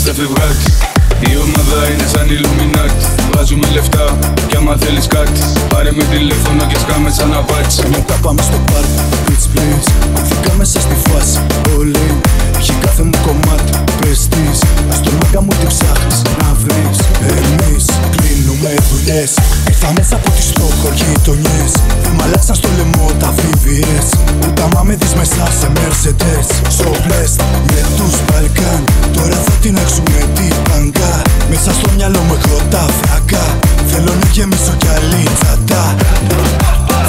είμαστε 0.00 0.22
φευγάτι 0.22 0.66
η 1.30 1.36
ομάδα 1.46 1.78
είναι 1.90 2.06
σαν 2.12 2.26
ηλουμινάτι 2.36 3.04
Βάζουμε 3.32 3.68
λεφτά 3.74 4.18
κι 4.48 4.56
άμα 4.56 4.76
θέλεις 4.80 5.06
κάτι. 5.06 5.40
Πάρε 5.68 5.92
με 5.92 6.04
τηλέφωνο 6.04 6.62
και 6.70 6.78
σκάμε 6.82 7.10
σαν 7.10 7.34
απάτσι 7.34 7.82
Μετά 7.88 8.14
πάμε 8.22 8.42
στο 8.42 8.58
πάρκ, 8.70 8.92
bitch 9.26 9.46
please 9.52 9.88
Βγήκα 10.22 10.52
μέσα 10.54 10.80
στη 10.80 10.96
φάση, 11.06 11.38
όλοι 11.78 12.06
Έχει 12.58 12.72
κάθε 12.84 13.02
μου 13.02 13.18
κομμάτι, 13.26 13.72
πες 14.00 14.28
της. 14.32 14.58
Στον 14.98 15.14
μάγκα 15.20 15.40
μου 15.40 15.52
τι 15.60 15.66
ψάχνεις 15.66 16.22
να 16.38 16.48
βρεις. 16.62 16.98
Εμείς 17.36 17.84
κλείνουμε 18.60 18.74
δουλειές. 18.90 19.30
Ήρθα 19.68 19.90
μέσα 19.96 20.14
από 20.20 20.30
τις 20.36 20.46
στόχο 20.52 20.88
γειτονιές. 20.98 21.72
Δεν 22.02 22.12
μ' 22.16 22.22
αλλάξαν 22.24 22.54
στο 22.60 22.68
λαιμό 22.76 23.06
τα 23.20 23.28
VVS 23.36 24.08
Ούτε 24.44 24.62
άμα 24.62 24.82
με 24.86 24.94
δεις 25.00 25.14
μέσα 25.20 25.44
σε 25.60 25.68
Mercedes. 25.76 26.46
So 26.78 26.88
blessed 27.04 27.40
με 27.72 27.82
τους 27.96 28.14
Balkan. 28.28 28.82
Τώρα 29.16 29.38
θα 29.46 29.54
την 29.62 29.74
έξουμε 29.84 30.18
την 30.36 30.54
παγκά 30.68 31.14
Μέσα 31.50 31.70
στο 31.78 31.88
μυαλό 31.96 32.20
μου 32.26 32.34
έχω 32.38 32.56
τα 32.72 32.84
φραγκά 32.98 33.46
Θέλω 33.90 34.12
να 34.20 34.26
γεμίσω 34.34 34.74
κι 34.80 34.88
άλλη 34.96 35.22
τσατά. 35.38 35.84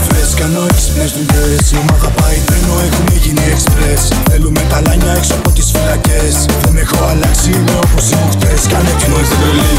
Φρες 0.05 0.29
κάνω 0.39 0.61
έξυπνες 0.71 1.11
δουλειές. 1.17 1.63
Η 1.73 1.77
ομάδα 1.83 2.09
πάει 2.19 2.37
τρένο 2.47 2.75
έχουμε 2.87 3.13
γίνει 3.23 3.43
express 3.53 4.01
Θέλουμε 4.29 4.61
τα 4.71 4.77
λάνια 4.85 5.13
έξω 5.19 5.33
από 5.39 5.49
τις 5.55 5.67
φυλακές. 5.73 6.33
Δεν 6.63 6.75
έχω 6.83 6.99
αλλάξει 7.11 7.49
είμαι 7.55 7.75
όπως 7.85 8.03
ήμουν 8.13 8.31
χτες. 8.35 8.61
Κάνε 8.71 8.91
Είμαστε 9.05 9.35
τρελοί, 9.41 9.73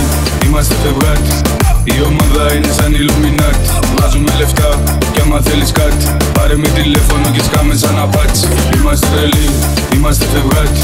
είμαστε 0.44 0.74
φευγάτι 0.82 1.51
Η 1.84 1.94
ομάδα 2.10 2.44
είναι 2.54 2.72
σαν 2.78 2.94
ηλουμινάτι 2.94 3.68
Βάζουμε 3.98 4.32
λεφτά 4.38 4.70
κι 5.12 5.20
άμα 5.24 5.38
θέλεις 5.46 5.72
κάτι. 5.72 6.06
Πάρε 6.32 6.56
με 6.56 6.68
τηλέφωνο 6.78 7.26
και 7.34 7.42
σκάμε 7.48 7.74
σαν 7.74 7.98
απάτσι 7.98 8.48
Είμαστε 8.76 9.06
τρελοί, 9.12 9.48
είμαστε 9.94 10.24
φευγάτι 10.32 10.82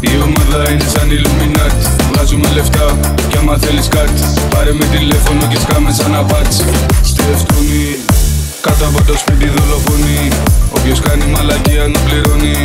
Η 0.00 0.12
ομάδα 0.26 0.70
είναι 0.70 0.88
σαν 0.94 1.10
ηλουμινάτι 1.16 1.84
Βγάζουμε 2.10 2.48
λεφτά 2.56 2.86
κι 3.30 3.36
άμα 3.40 3.56
θέλεις 3.62 3.88
κάτι. 3.88 4.22
Πάρε 4.52 4.72
με 4.72 4.84
τηλέφωνο 4.94 5.42
και 5.50 5.58
σκάμε 5.64 5.90
σαν 5.98 6.14
απάτσι 6.14 6.64
Στεφτούνι 7.10 7.86
Κάτω 8.60 8.84
από 8.90 9.00
το 9.08 9.14
σπίτι 9.22 9.48
δολοφονεί. 9.56 10.28
Όποιος 10.76 11.00
κάνει 11.00 11.24
μαλακία 11.34 11.84
να 11.92 11.98
πληρώνει 12.06 12.56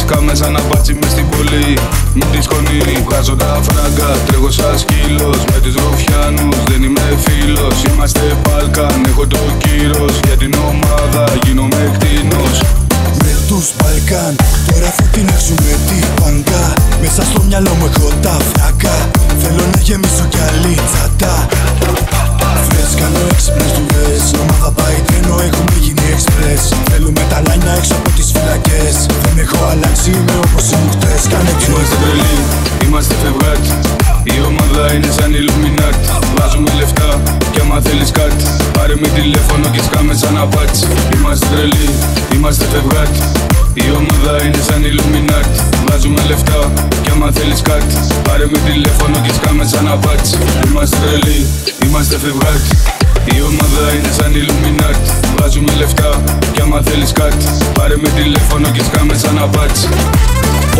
Σκάμε 0.00 0.34
σαν 0.34 0.56
απάτσι 0.56 0.92
μες 1.00 1.10
στην 1.10 1.28
πόλη 1.28 1.78
Με 2.14 2.24
τη 2.32 2.42
σκόνη 2.42 2.78
βγάζω 3.04 3.36
τα 3.36 3.60
φράγκα 3.66 4.10
Τρέχω 4.26 4.50
σαν 4.50 4.78
σκύλος. 4.78 5.38
Με 5.50 5.58
τους 5.62 5.74
ροφιάνους 5.74 6.56
Δεν 6.70 6.82
είμαι 6.82 7.06
φίλος. 7.24 7.76
Είμαστε 7.88 8.36
Balkan 8.44 9.08
έχω 9.08 9.26
το 9.26 9.38
κύρος. 9.58 10.14
Για 10.24 10.36
την 10.36 10.52
ομάδα 10.70 11.24
γίνομαι 11.44 11.98
κτίνος 11.98 12.60
με 13.24 13.32
τους 13.48 13.66
Μπαλκάν 13.76 14.36
Τώρα 14.70 14.90
θα 14.96 15.02
την 15.02 15.28
έξουμε 15.28 15.72
την 15.88 16.06
παγκά 16.20 16.64
Μέσα 17.00 17.22
στο 17.22 17.42
μυαλό 17.48 17.72
μου 17.78 17.86
έχω 17.90 18.12
τα 18.22 18.36
φραγκά 18.48 18.96
Θέλω 19.42 19.64
να 19.74 19.80
γεμίσω 19.80 20.24
κι 20.28 20.38
άλλη 20.48 20.74
τσατά 20.90 21.46
Φρες 22.68 22.94
κάνω 23.00 23.18
έξυπνες 23.32 23.70
δουλειές 23.76 24.22
Η 24.34 24.36
ομάδα 24.42 24.70
πάει 24.78 24.98
τρένο 25.06 25.34
έχουμε 25.48 25.74
γίνει 25.80 25.87
express. 26.14 26.62
Θέλουμε 26.90 27.22
τα 27.30 27.38
λάνια 27.46 27.72
έξω 27.78 27.94
από 28.00 28.10
τις 28.16 28.28
φυλακές. 28.34 28.94
Δεν 29.24 29.36
έχω 29.44 29.58
αλλάξει 29.72 30.10
είμαι 30.16 30.36
όπως 30.44 30.64
ήμουν 30.72 30.90
χτες 30.94 31.22
Κάνε 31.32 31.52
Είμαστε 31.68 31.96
τρελοί, 32.02 32.34
είμαστε 32.84 33.14
φευγάτι 33.22 33.72
Η 34.34 34.36
ομάδα 34.50 34.82
είναι 34.94 35.10
σαν 35.16 35.30
ηλουμινάτι 35.38 36.04
Βάζουμε 36.36 36.70
λεφτά 36.78 37.10
κι 37.52 37.60
άμα 37.64 37.78
θέλεις 37.86 38.10
κάτι. 38.20 38.44
Πάρε 38.76 38.94
με 39.02 39.08
τηλέφωνο 39.18 39.66
και 39.74 39.82
σκάμε 39.86 40.14
σαν 40.22 40.36
απάτσι 40.44 40.86
Είμαστε 41.14 41.46
τρελοί, 41.52 41.88
είμαστε 42.34 42.64
φευγάτι 42.72 43.22
η 43.86 43.90
ομάδα 44.00 44.44
είναι 44.44 44.60
σαν 44.68 44.84
ηλουμινάτι 44.84 45.58
Βάζουμε 45.86 46.22
λεφτά 46.28 46.60
κι 47.02 47.10
άμα 47.14 47.28
θέλεις 47.36 47.62
κάτι. 47.62 47.94
Πάρε 48.26 48.46
με 48.52 48.58
τηλέφωνο 48.68 49.16
και 49.24 49.32
σκάμε 49.38 49.64
σαν 49.72 49.88
απάτσι 49.88 50.38
Είμαστε 50.66 50.96
τρελοί, 51.02 51.46
είμαστε 51.84 52.16
φευγάτι 52.24 52.70
η 53.36 53.42
ομάδα 53.50 53.82
είναι 53.94 54.12
σαν 54.18 54.32
ηλουμινάτι 54.34 55.10
Βάζουμε 55.38 55.72
λεφτά 55.78 56.22
κι 56.52 56.60
άμα 56.60 56.80
θέλεις 56.84 57.12
κάτι. 57.12 57.44
Πάρε 57.72 57.96
με 57.96 58.08
τηλέφωνο 58.08 58.70
και 58.70 58.82
σκάμε 58.82 59.14
σαν 59.14 59.38
απάτσι 59.38 59.88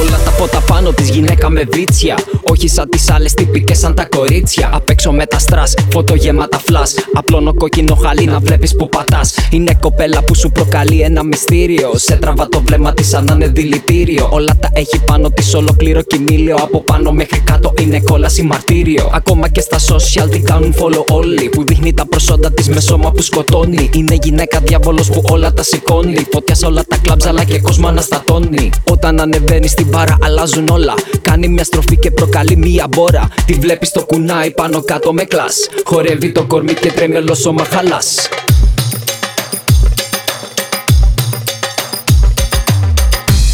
Όλα 0.01 0.19
τα 0.25 0.31
φώτα 0.31 0.61
πάνω 0.61 0.93
της 0.93 1.09
γυναίκα 1.09 1.51
με 1.51 1.65
βίτσια. 1.73 2.19
Όχι 2.51 2.69
σαν 2.69 2.89
τις 2.89 3.11
άλλες 3.11 3.35
τυπικές 3.35 3.79
σαν 3.79 3.95
τα 3.95 4.05
κορίτσια. 4.05 4.71
Απ' 4.73 4.91
έξω 4.91 5.13
με 5.13 5.27
τα 5.27 5.39
στρας, 5.39 5.75
φωτογέματα 5.93 6.59
φλα. 6.59 6.83
Απλώνω 7.13 7.55
κόκκινο 7.55 7.95
χαλί 7.95 8.25
να 8.25 8.39
βλέπεις 8.39 8.77
που 8.77 8.89
πατάς. 8.89 9.35
Είναι 9.51 9.79
κοπέλα 9.81 10.23
που 10.23 10.35
σου 10.35 10.51
προκαλεί 10.51 11.01
ένα 11.01 11.25
μυστήριο. 11.25 11.91
Σε 11.95 12.17
τραβά 12.17 12.49
το 12.49 12.63
βλέμμα 12.67 12.93
της 12.93 13.09
σαν 13.09 13.25
να 13.25 13.35
είναι 13.35 13.47
δηλητήριο. 13.47 14.29
Όλα 14.31 14.57
τα 14.61 14.71
έχει 14.73 15.01
πάνω 15.05 15.31
της 15.31 15.55
ολοκλήρω 15.55 16.03
κοιμήλιο. 16.03 16.57
Από 16.57 16.81
πάνω 16.83 17.13
μέχρι 17.13 17.41
κάτω 17.41 17.75
είναι 17.81 18.01
κόλαση 18.01 18.43
μαρτύριο. 18.43 19.11
Ακόμα 19.13 19.49
και 19.49 19.61
στα 19.61 19.79
social 19.79 20.31
την 20.31 20.45
κάνουν 20.45 20.75
follow 20.79 21.05
όλοι. 21.11 21.49
Που 21.49 21.65
δείχνει 21.67 21.95
τα 21.95 22.07
προσόντα 22.07 22.53
της 22.53 22.69
με 22.69 22.81
σώμα 22.81 23.13
που 23.13 23.23
σκοτώνει. 23.23 23.91
Είναι 23.95 24.19
γυναίκα 24.23 24.61
διάβολο 24.61 25.03
που 25.13 25.23
όλα 25.31 25.53
τα 25.53 25.63
σηκώνει. 25.63 26.27
Φωτιά 26.33 26.55
σε 26.55 26.67
όλα 26.67 26.85
τα 26.89 26.97
κλαμπ 26.97 27.21
αλλά 27.27 27.45
και 27.45 27.59
κόσμο 27.61 27.89
αναστατώνει. 27.89 28.71
Όταν 28.91 29.21
ανεβαίνεις 29.21 29.71
στην 29.71 29.88
μπάρα 29.89 30.17
αλλάζουν 30.23 30.69
όλα. 30.71 30.95
Κάνει 31.23 31.49
μια 31.49 31.65
στροφή 31.65 31.97
και 31.97 32.11
προκαλεί 32.11 32.57
μια 32.57 32.87
μπόρα. 32.89 33.29
Τη 33.47 33.53
βλέπεις 33.53 33.91
το 33.91 34.05
κουνάει 34.05 34.51
πάνω 34.51 34.83
κάτω 34.83 35.13
με 35.13 35.25
κλα. 35.25 35.47
Χορεύει 35.85 36.33
το 36.33 36.45
κορμί 36.45 36.75
και 36.75 36.93
τρέμει 36.93 37.17
όλος 37.17 37.39
σώμα 37.39 37.65
χαλά. 37.65 37.99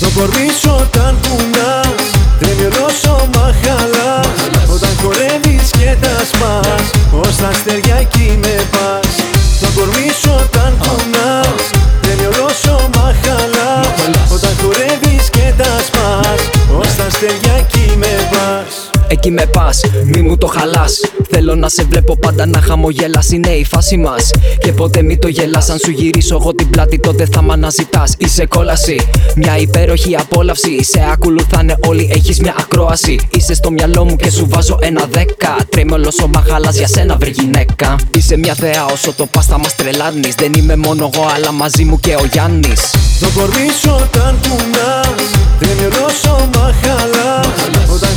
Το 0.00 0.10
κορμί 0.20 0.48
σου 0.60 0.70
όταν 0.80 1.16
κουνάς 1.28 2.10
Τρέμει 2.40 2.64
όλος 2.64 2.92
σώμα 3.02 3.54
χαλάς 3.62 4.26
Όταν 4.74 4.90
χορεύεις 5.02 5.70
και 5.70 5.96
τα 6.00 6.24
σπάς 6.32 6.90
Ως 7.20 7.36
τα 7.36 7.48
αστέρια 7.48 7.96
εκεί 7.96 8.38
με 8.42 8.54
πας 8.70 8.93
χαλάς 17.26 17.44
Όταν 17.44 17.83
εκεί 19.08 19.30
με 19.30 19.46
πας 19.46 19.82
εκεί 19.82 19.90
με 19.90 20.10
πα. 20.10 20.20
Μη 20.20 20.28
μου 20.28 20.36
το 20.38 20.46
χαλάς. 20.46 21.00
Θέλω 21.30 21.54
να 21.54 21.68
σε 21.68 21.82
βλέπω 21.82 22.16
πάντα 22.16 22.46
να 22.46 22.60
χαμογελάς. 22.60 23.30
Είναι 23.30 23.48
η 23.48 23.64
φάση 23.64 23.96
μας. 23.96 24.30
Και 24.58 24.72
ποτέ 24.72 25.02
μη 25.02 25.18
το 25.18 25.28
γελάς. 25.28 25.70
Αν 25.70 25.78
σου 25.78 25.90
γυρίσω 25.90 26.34
εγώ 26.40 26.54
την 26.54 26.70
πλάτη, 26.70 26.98
τότε 26.98 27.28
θα 27.32 27.42
μ' 27.42 27.50
αναζητάς. 27.50 28.14
Είσαι 28.18 28.46
κόλαση. 28.46 29.00
Μια 29.36 29.58
υπέροχη 29.58 30.16
απόλαυση. 30.16 30.84
Σε 30.84 31.08
ακολουθάνε 31.12 31.76
όλοι, 31.86 32.08
έχεις 32.12 32.40
μια 32.40 32.54
ακρόαση. 32.58 33.18
Είσαι 33.30 33.54
στο 33.54 33.70
μυαλό 33.70 34.04
μου 34.04 34.16
και 34.16 34.30
σου 34.30 34.46
βάζω 34.50 34.78
ένα 34.80 35.04
δέκα. 35.10 35.56
Τρέμει 35.68 36.12
σώμα 36.20 36.44
χαλάς 36.48 36.76
για 36.76 36.88
σένα, 36.88 37.16
βρε 37.16 37.30
γυναίκα. 37.30 37.96
Είσαι 38.16 38.36
μια 38.36 38.54
θεά 38.54 38.84
όσο 38.92 39.12
το 39.12 39.26
πα 39.26 39.40
θα 39.40 39.58
μας 39.58 39.74
τρελάνεις. 39.74 40.34
Δεν 40.34 40.52
είμαι 40.54 40.76
μόνο 40.76 41.10
εγώ, 41.14 41.26
αλλά 41.34 41.52
μαζί 41.52 41.84
μου 41.84 42.00
και 42.00 42.14
ο 42.14 42.24
Γιάννης. 42.32 42.90
Το 43.20 43.26
κορμί 43.34 43.68
σου 43.80 43.90
όταν 44.02 44.38
κουνάς 44.42 45.30
Τρέμει 45.58 45.84
όλο 45.84 46.08
σώμα 46.22 46.74
χαλά 46.82 47.40
Όταν 47.94 48.10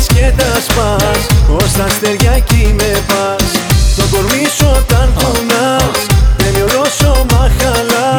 χορεύεις 0.00 0.06
και 0.06 0.32
τα 0.36 0.60
σπάς 0.60 1.26
Ως 1.56 1.72
τα 1.72 1.84
αστέρια 1.84 2.32
εκεί 2.32 2.74
με 2.78 3.04
πας. 3.08 3.50
Το 3.96 4.16
κορμί 4.16 4.46
σου 4.56 4.66
όταν 4.76 5.12
κουνάς 5.14 6.06
Τρέμει 6.36 6.60
όλο 6.60 6.84
σώμα 6.84 7.50
χαλά 7.58 8.16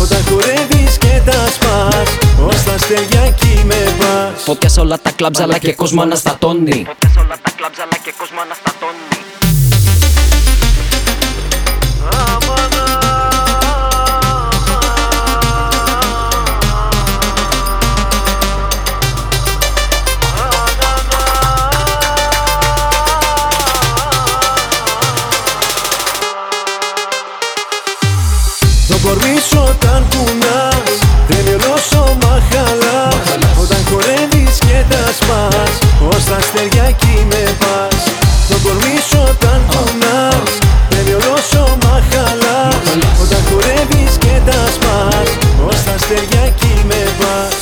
Όταν 0.00 0.24
χορεύεις 0.28 0.98
και 0.98 1.20
τα 1.24 1.46
σπάς 1.54 2.08
Ως 2.46 2.62
τα 2.64 2.72
αστέρια 2.72 3.20
εκεί 3.20 3.64
με 3.64 3.94
πας. 3.98 4.42
Φωτιάς 4.42 4.72
σε 4.72 4.80
όλα 4.80 4.98
τα 5.02 5.10
κλαμπς 5.10 5.40
αλλά 5.40 5.58
και 5.58 5.72
κόσμο 5.74 6.02
αναστατώνει 6.02 6.84
Φωτιάς 6.86 7.12
σε 7.12 7.18
όλα 7.18 7.36
τα 7.42 7.50
κλαμπς 7.56 7.78
αλλά 7.78 7.96
και 8.04 8.12
κόσμο 8.18 8.38
αναστατώνει 8.44 9.11
αστέρια 36.42 36.84
εκεί 36.92 37.26
με 37.30 37.42
πας. 37.60 38.02
Το 38.48 38.56
κορμί 38.64 38.96
σου 39.08 39.18
όταν 39.30 39.60
κουνάς 39.70 40.50
Τρέμει 40.88 41.12
όλο 41.12 41.36
σώμα 41.50 41.94
χαλάς. 42.10 42.86
Όταν 43.22 43.40
χορεύεις 43.48 44.12
και 44.18 44.34
τα 44.46 44.60
σπάς 44.74 45.28
Ως 45.66 45.82
τα 45.84 45.92
αστέρια 45.92 46.40
εκεί 46.46 46.74
με 46.88 47.00
πας. 47.18 47.56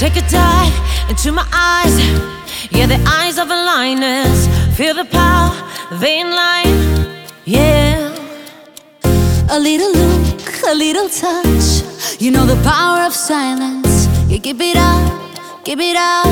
Take 0.00 0.18
a 0.18 0.24
dive 0.36 0.76
into 1.10 1.32
my 1.32 1.46
eyes. 1.52 2.33
Yeah, 2.74 2.86
the 2.86 3.00
eyes 3.06 3.38
of 3.38 3.50
a 3.50 3.54
lioness. 3.54 4.48
Feel 4.76 4.94
the 4.94 5.04
power, 5.04 5.54
they 6.00 6.20
in 6.20 6.30
line. 6.30 6.76
Yeah. 7.44 8.10
A 9.48 9.58
little 9.58 9.92
look, 9.92 10.62
a 10.66 10.74
little 10.74 11.08
touch. 11.08 12.20
You 12.20 12.32
know 12.32 12.44
the 12.44 12.60
power 12.64 13.04
of 13.06 13.12
silence. 13.14 14.08
You 14.28 14.40
keep 14.40 14.60
it 14.60 14.76
up, 14.76 15.64
keep 15.64 15.78
it 15.78 15.96
up. 15.96 16.26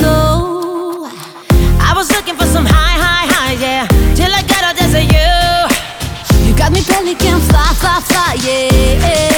No. 0.00 1.10
I 1.78 1.92
was 1.94 2.10
looking 2.10 2.36
for 2.36 2.46
some 2.46 2.64
high, 2.64 2.98
high, 3.06 3.26
high, 3.34 3.52
yeah. 3.60 3.86
Till 4.14 4.32
I 4.32 4.42
got 4.42 4.64
a 4.64 4.78
taste 4.78 4.96
of 4.96 5.04
you. 5.14 6.48
You 6.48 6.56
got 6.56 6.72
me 6.72 6.82
pelican 6.82 7.38
fly, 7.40 7.74
fly, 7.74 8.00
fly, 8.00 8.36
yeah. 8.46 9.29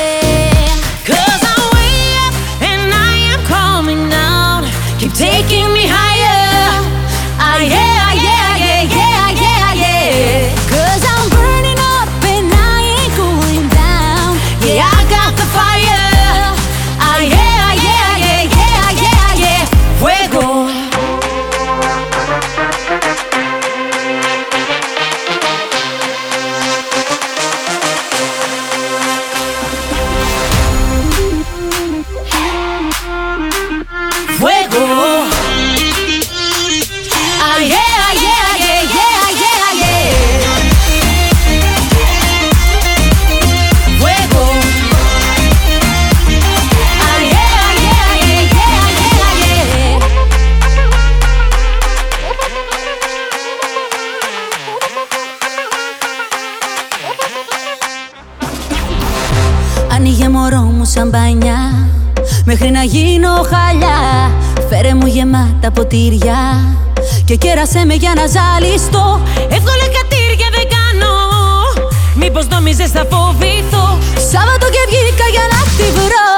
Μου 65.62 65.68
γεμάτα 65.68 65.70
ποτήρια 65.70 66.40
Και 67.24 67.36
κέρασε 67.36 67.84
με 67.84 67.94
για 67.94 68.12
να 68.18 68.24
ζαλιστώ. 68.34 69.20
Εύκολα 69.56 69.86
κατήρια 69.98 70.48
δεν 70.56 70.66
κάνω. 70.76 71.14
Μήπως 72.20 72.46
νόμιζες 72.52 72.90
θα 72.96 73.04
φοβηθώ. 73.10 73.86
Σάββατο 74.32 74.66
και 74.74 74.82
βγήκα 74.90 75.26
για 75.34 75.46
να 75.52 75.60
τη 75.76 75.86
βρω. 75.98 76.30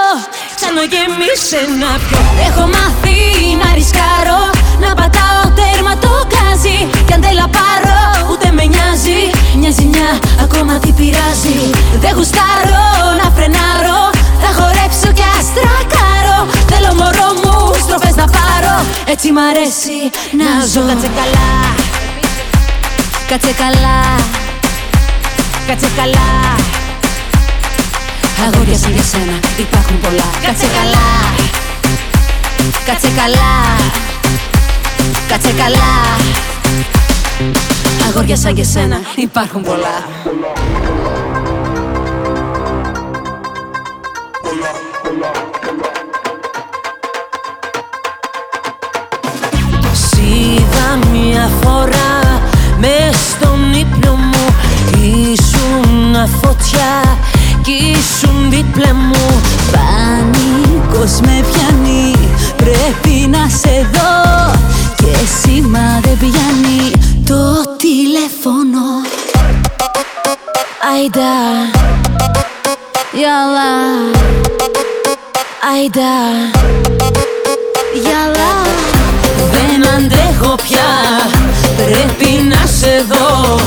Ξαναγέμισε 0.59 1.61
να 1.81 1.91
πιω. 2.05 2.20
Έχω 2.49 2.64
μάθει 2.75 3.18
να 3.62 3.68
ρισκάρω. 3.77 4.43
Να 4.83 4.91
πατάω 4.99 5.45
τέρμα 5.59 5.95
το 6.05 6.12
γκάζι 6.29 6.79
Κι 7.07 7.12
αν 7.16 7.20
δεν 7.25 7.35
λαπάρω 7.41 8.03
ούτε 8.31 8.47
με 8.57 8.64
νοιάζει. 8.72 9.20
Νοιάζει 9.61 9.85
μια 9.93 10.11
ακόμα 10.45 10.75
τι 10.83 10.91
πειράζει. 10.99 11.59
Δεν 12.03 12.12
γουστάρω 12.16 12.87
να 13.20 13.27
φρενάρω. 13.35 14.01
Θα 14.43 14.51
χορέψω 14.59 15.09
κι 15.18 15.27
αστρακάρω 15.37 16.04
Θέλω 16.77 16.95
μωρό 16.95 17.29
μου 17.43 17.75
στροφές 17.83 18.14
να 18.14 18.27
πάρω. 18.27 18.75
Έτσι 19.07 19.33
μ' 19.33 19.39
αρέσει 19.39 19.99
να 20.41 20.66
ζω. 20.66 20.81
Κάτσε 20.81 21.11
καλά, 21.20 21.51
Κάτσε 23.29 23.53
καλά. 23.62 23.99
Κάτσε 25.66 25.89
καλά. 25.97 26.29
Αγόρια 28.47 28.79
σαν 28.79 28.93
για 28.93 29.03
σένα 29.03 29.39
υπάρχουν 29.59 30.01
πολλά. 30.01 30.29
Κάτσε 30.47 30.66
καλά. 30.79 31.07
Κάτσε 32.87 33.09
καλά. 33.16 33.55
Κάτσε 35.29 35.53
καλά. 35.53 35.93
Αγόρια 38.09 38.37
σαν 38.37 38.55
και 38.55 38.64
σένα 38.64 39.01
υπάρχουν 39.16 39.62
πολλά 39.62 40.05
Σ' 50.95 51.07
μια 51.12 51.51
φορά 51.62 52.40
μες 52.78 53.16
στον 53.30 53.72
ύπνο 53.72 54.12
μου 54.12 54.47
Ήσουν 55.03 56.28
φωτιά 56.42 57.18
κι 57.62 57.72
ήσουν 57.72 58.51
δίπλα 58.51 58.95
μου. 58.95 59.40
Πανικός 59.72 61.20
με 61.20 61.45
πιάνει 61.51 62.14
Πρέπει 62.57 63.28
να 63.28 63.49
σε 63.49 63.88
δω. 63.92 64.53
Και 64.97 65.26
σήμα 65.40 66.01
δεν 66.03 66.18
πιάνει 66.18 66.92
Το 67.26 67.74
τηλέφωνο. 67.76 68.84
Άιντα 70.95 71.32
Γιαλά 73.12 73.74
Άιντα 75.74 76.12
Γιαλά 78.03 78.93
δεν 79.53 79.89
αντέχω 79.97 80.55
πια, 80.55 80.91
πρέπει 81.77 82.43
να 82.43 82.66
σε 82.66 83.05
δω. 83.09 83.59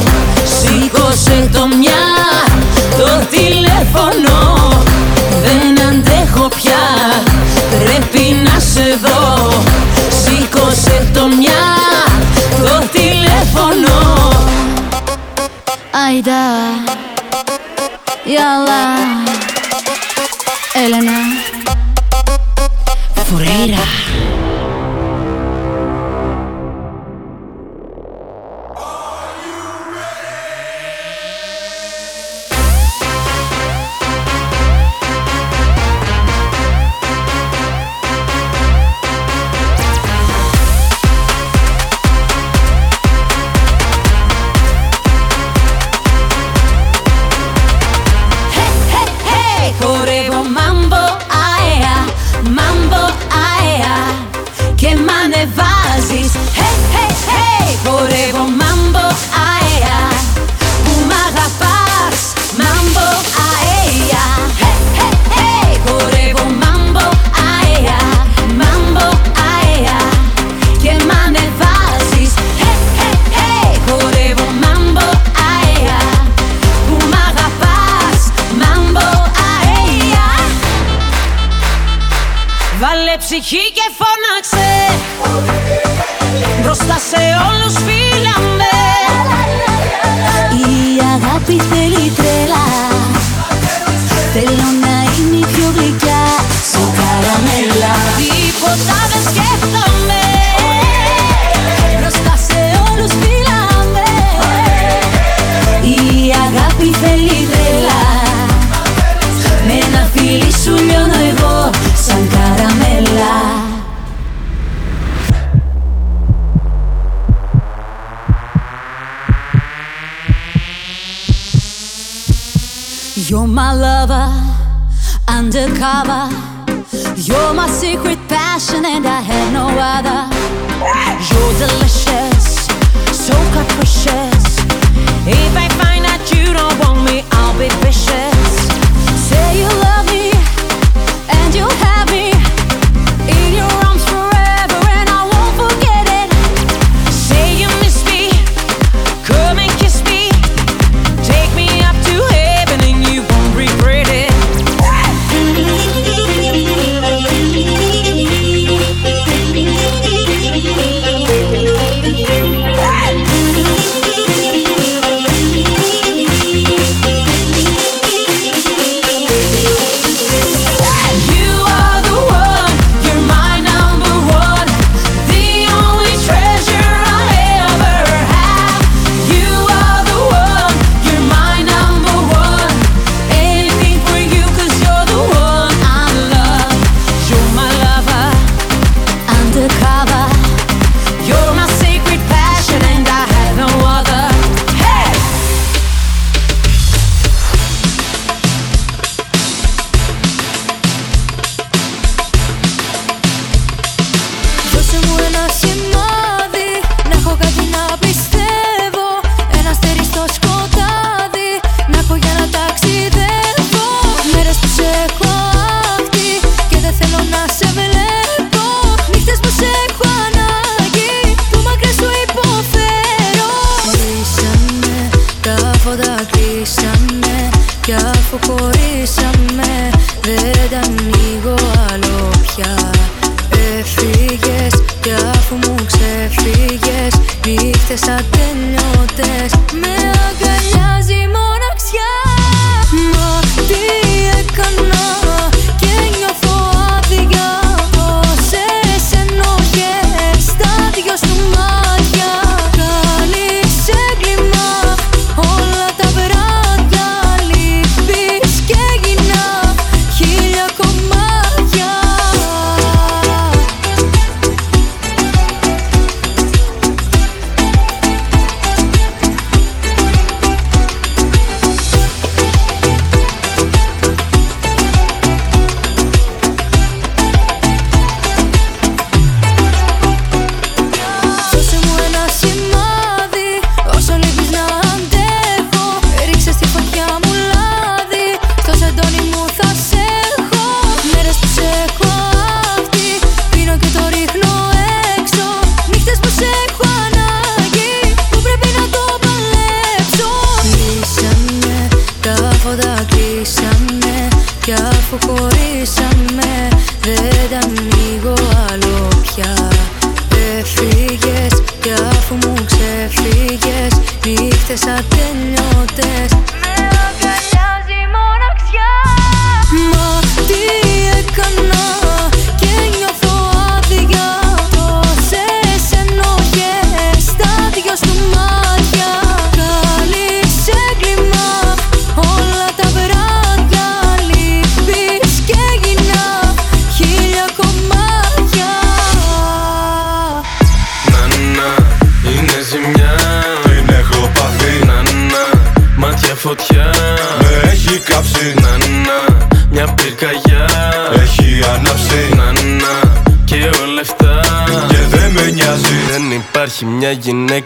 Σήκωσε 0.60 1.50
το 1.54 1.68
μια, 1.68 2.04
το 2.98 3.26
τηλέφωνο. 3.30 4.70
Δεν 5.44 5.88
αντέχω 5.88 6.48
πια, 6.48 6.84
πρέπει 7.70 8.36
να 8.44 8.60
σε 8.60 8.98
δω. 9.02 9.50
Σήκωσε 10.10 11.08
το 11.14 11.28
μια, 11.28 11.64
το 12.58 12.88
τηλέφωνο. 12.92 13.96
Αιτά, 16.18 16.46
Ιαλά, 18.24 18.86
Έλενα. 20.86 21.18
Φουρέιρα 23.30 23.97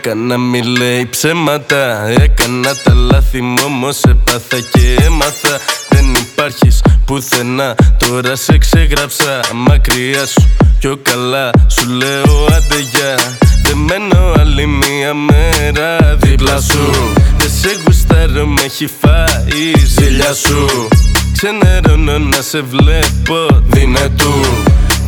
γυναίκα 0.04 0.16
να 0.16 0.38
μην 0.38 0.64
λέει 0.66 1.06
ψέματα 1.06 2.08
Έκανα 2.08 2.76
τα 2.84 2.94
λάθη 2.94 3.42
μου 3.42 3.64
όμως 3.66 4.02
έπαθα 4.04 4.60
και 4.72 5.04
έμαθα. 5.06 5.60
Δεν 5.90 6.14
υπάρχεις 6.16 6.82
πουθενά 7.06 7.76
τώρα 7.98 8.36
σε 8.36 8.58
ξεγράψα. 8.58 9.40
Μακριά 9.54 10.26
σου 10.26 10.50
πιο 10.80 10.98
καλά 11.02 11.50
σου 11.68 11.90
λέω 11.90 12.46
άντε 12.46 12.80
για 12.92 13.16
Δεν 13.64 13.78
μένω 13.78 14.34
άλλη 14.40 14.66
μία 14.66 15.14
μέρα 15.14 16.16
δίπλα 16.16 16.62
σου. 16.62 17.14
Δεν 17.38 17.50
σε 17.62 17.78
γουστάρω 17.86 18.46
με 18.46 18.62
έχει 18.62 18.90
φάει 19.02 19.48
η 19.48 19.86
ζήλια 19.86 20.34
σου. 20.34 20.88
Ξενερώνω 21.34 22.20
να 22.20 22.42
σε 22.42 22.62
βλέπω 22.62 23.62
δυνατού. 23.68 24.34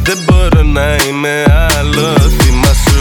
Δεν 0.04 0.18
μπορώ 0.26 0.64
να 0.64 0.96
είμαι 0.96 1.44
άλλο 1.80 2.16
θύμα 2.40 2.74
σου 2.88 2.93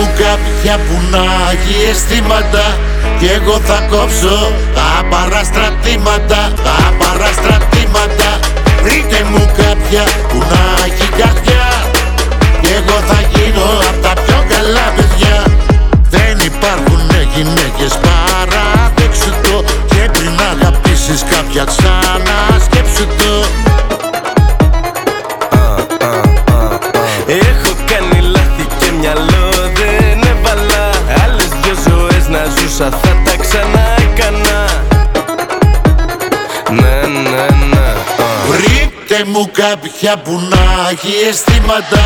κάποια 0.00 0.76
που 0.86 0.96
να 1.10 1.24
έχει 1.52 1.90
αισθήματα. 1.90 2.64
Κι 3.18 3.28
εγώ 3.36 3.56
θα 3.68 3.78
κόψω 3.90 4.52
τα 4.74 4.90
παραστρατήματα 5.10 6.40
Τα 6.66 6.78
παραστρατήματα. 7.00 8.30
Βρείτε 8.82 9.18
μου 9.30 9.44
κάποια 9.62 10.04
που 10.28 10.38
να 10.52 10.62
έχει 10.86 11.08
καρδιά. 11.20 11.66
Κι 12.62 12.72
εγώ 12.78 12.96
θα 13.08 13.18
γίνω 13.32 13.68
απ' 13.90 14.02
τα 14.04 14.12
πιο 14.22 14.38
καλά 14.52 14.86
παιδιά. 14.96 15.36
Δεν 16.14 16.36
υπάρχουν 16.50 17.02
γυναίκες 17.34 17.92
παραδέξου 18.04 19.32
το. 19.42 19.64
Και 19.86 20.08
πριν 20.12 20.34
αγαπήσεις 20.52 21.24
κάποια 21.30 21.64
ξανά 21.64 22.61
να 32.82 32.88
ζούσα 32.88 32.98
θα 33.02 33.22
τα 33.24 33.36
ξανά 33.36 33.94
έκανα 33.98 34.58
Ναι, 36.70 37.06
ναι, 37.06 37.46
ναι 37.70 37.86
Βρείτε 38.48 39.24
μου 39.26 39.50
κάποια 39.52 40.16
που 40.18 40.40
να 40.50 40.88
έχει 40.90 41.28
αισθήματα 41.28 42.02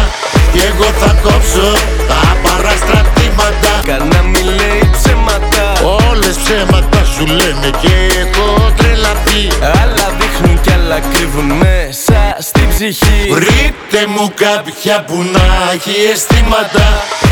Κι 0.52 0.58
εγώ 0.58 0.88
θα 1.00 1.16
κόψω 1.22 1.72
τα 2.08 2.36
παραστρατήματα. 2.44 3.72
Κανά 3.84 4.22
μη 4.22 4.42
λέει 4.42 4.90
ψέματα. 4.92 5.64
Όλες 6.08 6.36
ψέματα 6.44 7.04
σου 7.04 7.26
λένε 7.26 7.68
και 7.80 7.94
έχω 8.22 8.72
τρελαθεί. 8.76 9.42
Άλλα 9.82 10.06
δείχνουν 10.18 10.60
κι 10.60 10.72
άλλα 10.72 11.00
κρύβουν 11.12 11.52
μέσα 11.52 12.36
στην 12.38 12.68
ψυχή. 12.68 13.20
Βρείτε 13.30 14.00
μου 14.06 14.32
κάποια 14.34 15.04
που 15.06 15.16
να 15.34 15.46
έχει 15.74 15.96
αισθήματα 16.12 16.86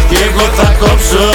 Κι 0.09 0.17
εγώ 0.29 0.47
θα 0.59 0.75
κόψω 0.81 1.27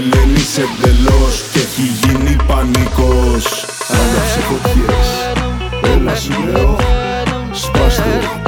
τρελαίνεις 0.00 0.58
εντελώς 0.58 1.42
και 1.52 1.58
έχει 1.58 1.82
γίνει 1.82 2.36
πανικός. 2.46 3.66
Άναψε 3.88 4.40
φωτιές, 4.40 5.08
έλα 5.94 6.14
σου 6.14 6.32
λέω 6.52 6.76
Σπάστο, 7.52 8.39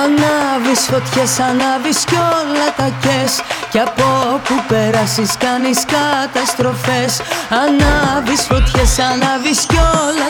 Ανάβεις 0.00 0.80
φωτιές, 0.90 1.32
ανάβεις 1.48 1.98
κι 2.08 2.18
όλα 2.40 2.68
τα 2.76 2.88
κες. 3.02 3.32
Κι 3.70 3.78
από 3.78 4.06
όπου 4.34 4.54
περάσεις 4.68 5.32
κάνεις 5.44 5.80
καταστροφές. 5.94 7.12
Ανάβεις 7.62 8.42
φωτιές, 8.50 8.92
ανάβεις 9.10 9.60
κι 9.70 9.80
όλα 10.04 10.28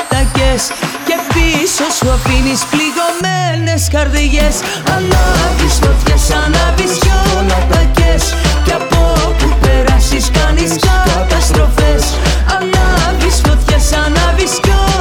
Και 1.08 1.16
πίσω 1.32 1.84
σου 1.96 2.06
αφήνεις 2.16 2.60
πληγωμένες 2.72 3.82
καρδιές. 3.94 4.54
Ανάβεις 4.96 5.74
φωτιές, 5.82 6.24
ανάβεις 6.42 6.92
κι 7.02 7.12
όλα 7.36 7.58
τα 7.72 7.82
Κι 8.64 8.74
από 8.80 9.00
που 9.38 9.48
περάσεις 9.62 10.26
κάνεις 10.38 10.72
καταστροφές. 10.88 12.02
Ανάβεις 12.56 13.36
φωτιές, 13.44 13.86
ανάβεις 14.04 14.54
κι 14.64 14.70
όλα 14.70 14.91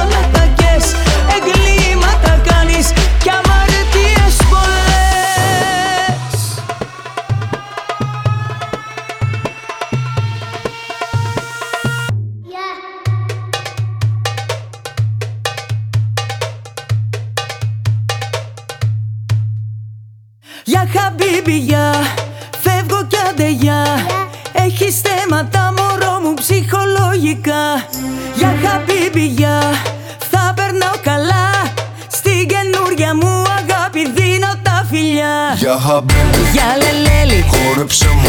χόρεψε 37.74 38.08
μου. 38.08 38.28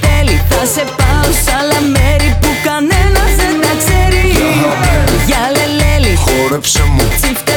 Τέλει 0.00 0.40
θα 0.48 0.64
σε 0.74 0.84
πάω 0.96 1.32
σ' 1.44 1.52
άλλα 1.58 1.80
μέρη 1.80 2.36
που 2.40 2.48
κανένας 2.64 3.30
δεν 3.36 3.54
τα 3.60 3.72
ξέρει. 3.82 4.24
Για 5.26 5.42
λελέλη. 5.56 6.16
Χόρεψε 6.16 6.82
μου. 6.82 7.47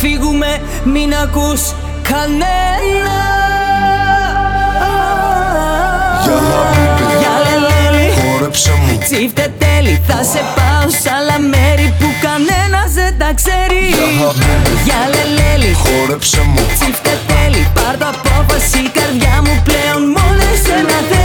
φύγουμε 0.00 0.60
μην 0.84 1.14
ακούς 1.14 1.62
κανένα. 2.10 3.16
Για 6.24 6.36
λαμπίπη, 6.50 7.04
για 7.20 7.34
λελέλη, 7.44 8.08
μου. 8.82 8.98
Τσίφτε 8.98 9.52
τέλη, 9.58 10.02
θα 10.08 10.18
σε 10.32 10.42
πάω 10.56 10.88
σ' 11.00 11.08
άλλα 11.16 11.38
μέρη 11.52 11.94
που 11.98 12.08
κανένας 12.26 12.90
δεν 12.98 13.12
τα 13.18 13.30
ξέρει. 13.40 13.82
Για 13.94 14.08
λαμπίπη, 14.20 14.72
για 14.88 15.00
λελέλη, 15.14 15.72
χόρεψα 15.82 16.42
μου. 16.50 16.62
Τσίφτε 16.78 17.14
τέλη, 17.30 17.62
πάρ' 17.76 17.96
το 18.00 18.06
απόφαση, 18.14 18.80
καρδιά 18.98 19.36
μου 19.44 19.54
πλέον 19.68 20.02
μόνο 20.16 20.42
εσένα 20.54 20.98
θέλει. 21.10 21.23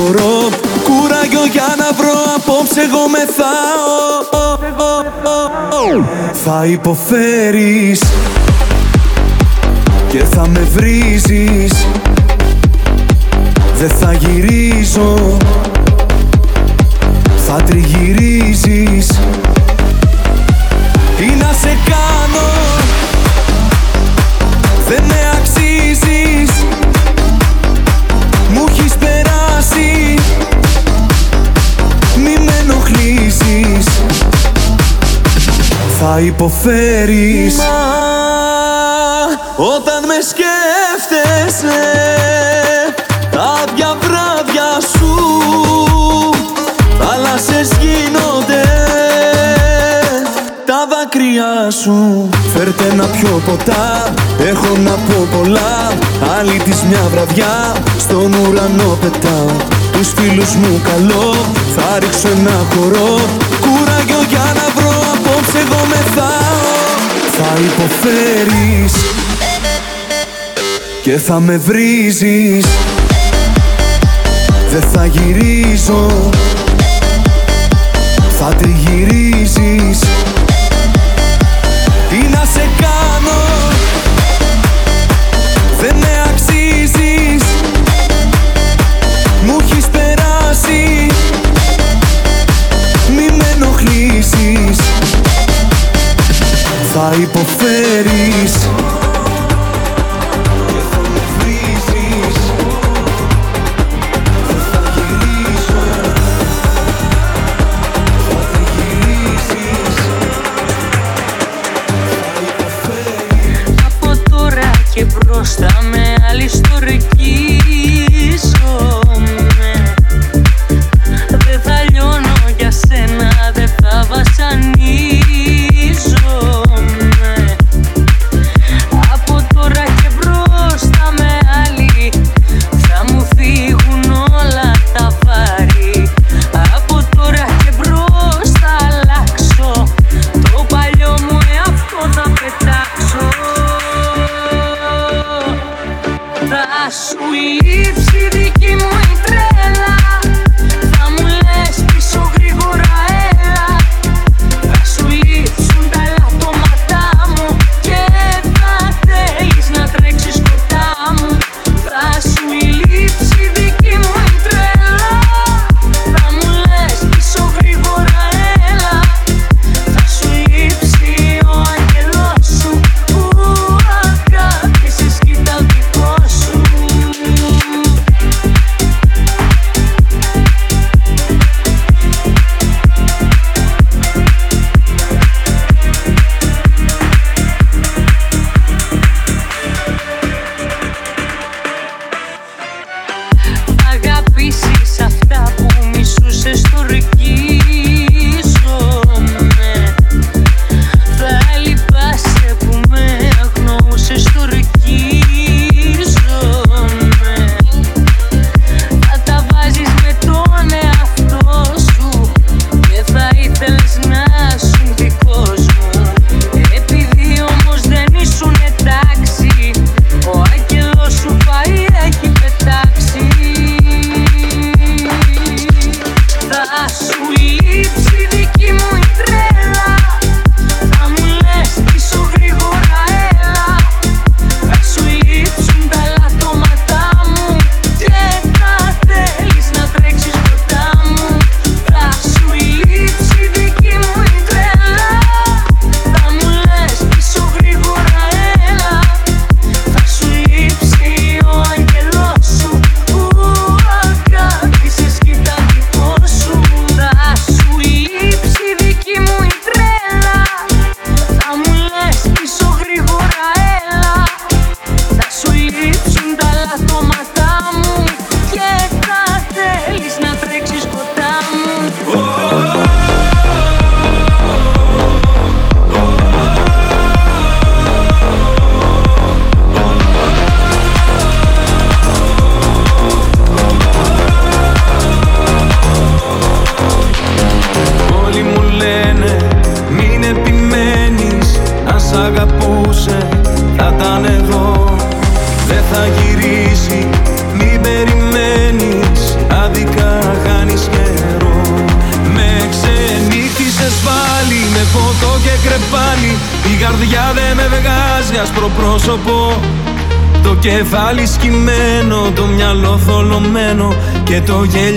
Ρίξω 0.00 0.12
ένα 0.12 0.20
χορό 0.20 0.48
Κουράγιο 0.84 1.44
για 1.52 1.74
να 1.78 1.92
βρω 1.92 2.12
απόψε 2.36 2.80
εγώ 2.80 3.08
μεθάω. 3.08 3.98
Θα 6.44 6.66
υποφέρεις 6.66 8.02
και 10.08 10.18
θα 10.18 10.48
με 10.48 10.60
βρίζεις. 10.74 11.86
Δεν 13.76 13.90
θα 13.90 14.12
γυρίζω 14.12 15.36
Θα 17.46 17.62
τριγυρίζεις 17.62 19.19
Θα 36.02 36.20
υποφέρεις. 36.20 37.58
Όταν 39.56 40.04
με 40.06 40.18
σκέφτεσαι 40.30 41.80
Τα 43.30 43.40
άδεια 43.40 43.96
βράδια 44.00 44.70
σου 44.92 45.14
Θάλασσες 47.00 47.70
γίνονται 47.80 48.62
Τα 50.66 50.86
δάκρυα 50.90 51.70
σου. 51.70 52.28
Φέρτε 52.54 52.94
να 52.94 53.04
πιω 53.04 53.42
ποτά 53.46 54.12
Έχω 54.48 54.76
να 54.84 54.90
πω 54.90 55.28
πολλά. 55.36 55.92
Άλλη 56.38 56.58
της 56.58 56.82
μια 56.82 57.08
βραδιά 57.10 57.72
Στον 57.98 58.32
ουρανό 58.32 58.98
πετάω 59.00 59.56
Τους 59.92 60.08
φίλους 60.16 60.54
μου 60.54 60.80
καλώ 60.84 61.34
Θα 61.76 61.98
ρίξω 61.98 62.28
ένα 62.28 62.66
χορό. 62.74 63.20
Κουράγιο 63.60 64.20
για 64.28 64.52
να 64.54 64.80
βρω 64.80 64.99
Απόψε 65.40 65.58
εγώ 65.58 65.86
μεθάω 65.88 66.58
Θα 67.30 67.60
υποφέρεις 67.60 68.92
και 71.02 71.18
θα 71.18 71.40
με 71.40 71.56
βρίζεις. 71.56 72.66
Δεν 74.70 74.82
θα 74.92 75.06
γυρίζω 75.06 76.30
Θα 78.38 78.54
τριγυρίζεις 78.54 80.00
Θα 97.12 97.16
υποφέρεις 97.16 98.29
Από 98.29 98.29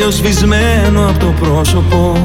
γέλιο 0.03 0.11
σβησμένο 0.11 1.01
από 1.09 1.19
το 1.19 1.33
πρόσωπο. 1.39 2.23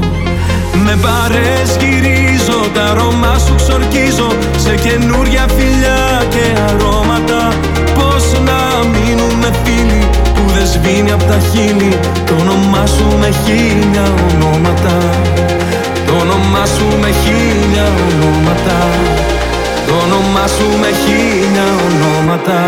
Με 0.85 0.99
παρέσκυρίζω, 1.05 2.61
τα 2.75 2.85
αρώμα 2.85 3.39
σου 3.39 3.55
ξορκίζω. 3.55 4.31
Σε 4.57 4.75
καινούρια 4.75 5.47
φιλιά 5.57 6.23
και 6.29 6.45
αρώματα. 6.69 7.53
Πώς 7.95 8.25
να 8.49 8.59
μείνουμε 8.93 9.49
φίλοι 9.65 10.03
που 10.35 10.43
δεν 10.55 10.67
σβήνει 10.67 11.11
από 11.13 11.25
τα 11.25 11.39
χείλη. 11.51 11.99
Το 12.27 12.35
όνομά 12.41 12.87
σου 12.87 13.07
με 13.21 13.31
χίλια 13.45 14.05
ονόματα. 14.29 14.97
Το 16.07 16.13
όνομά 16.23 16.65
σου 16.75 16.87
με 17.01 17.11
χίλια 17.23 17.87
ονόματα. 18.09 18.79
Το 19.87 19.95
όνομά 20.05 20.47
σου 20.47 20.67
με 20.81 20.91
χίλια 21.03 21.67
ονόματα 21.87 22.59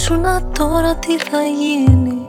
ήσουν 0.00 0.20
να 0.20 0.42
τώρα 0.58 0.94
τι 0.96 1.18
θα 1.18 1.42
γίνει 1.42 2.19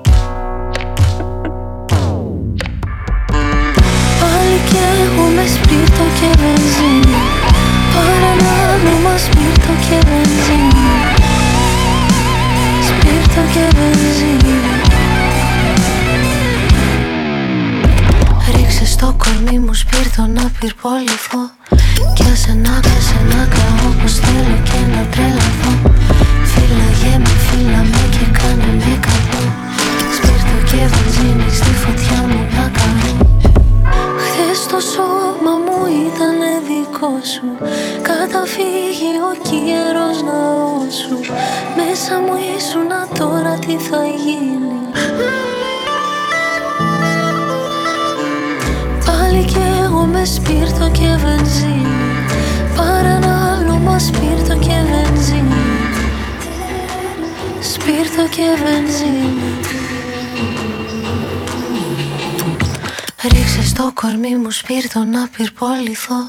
μου 64.51 64.57
σπίρτο 64.63 64.99
να 65.15 65.23
πυρποληθώ 65.33 66.19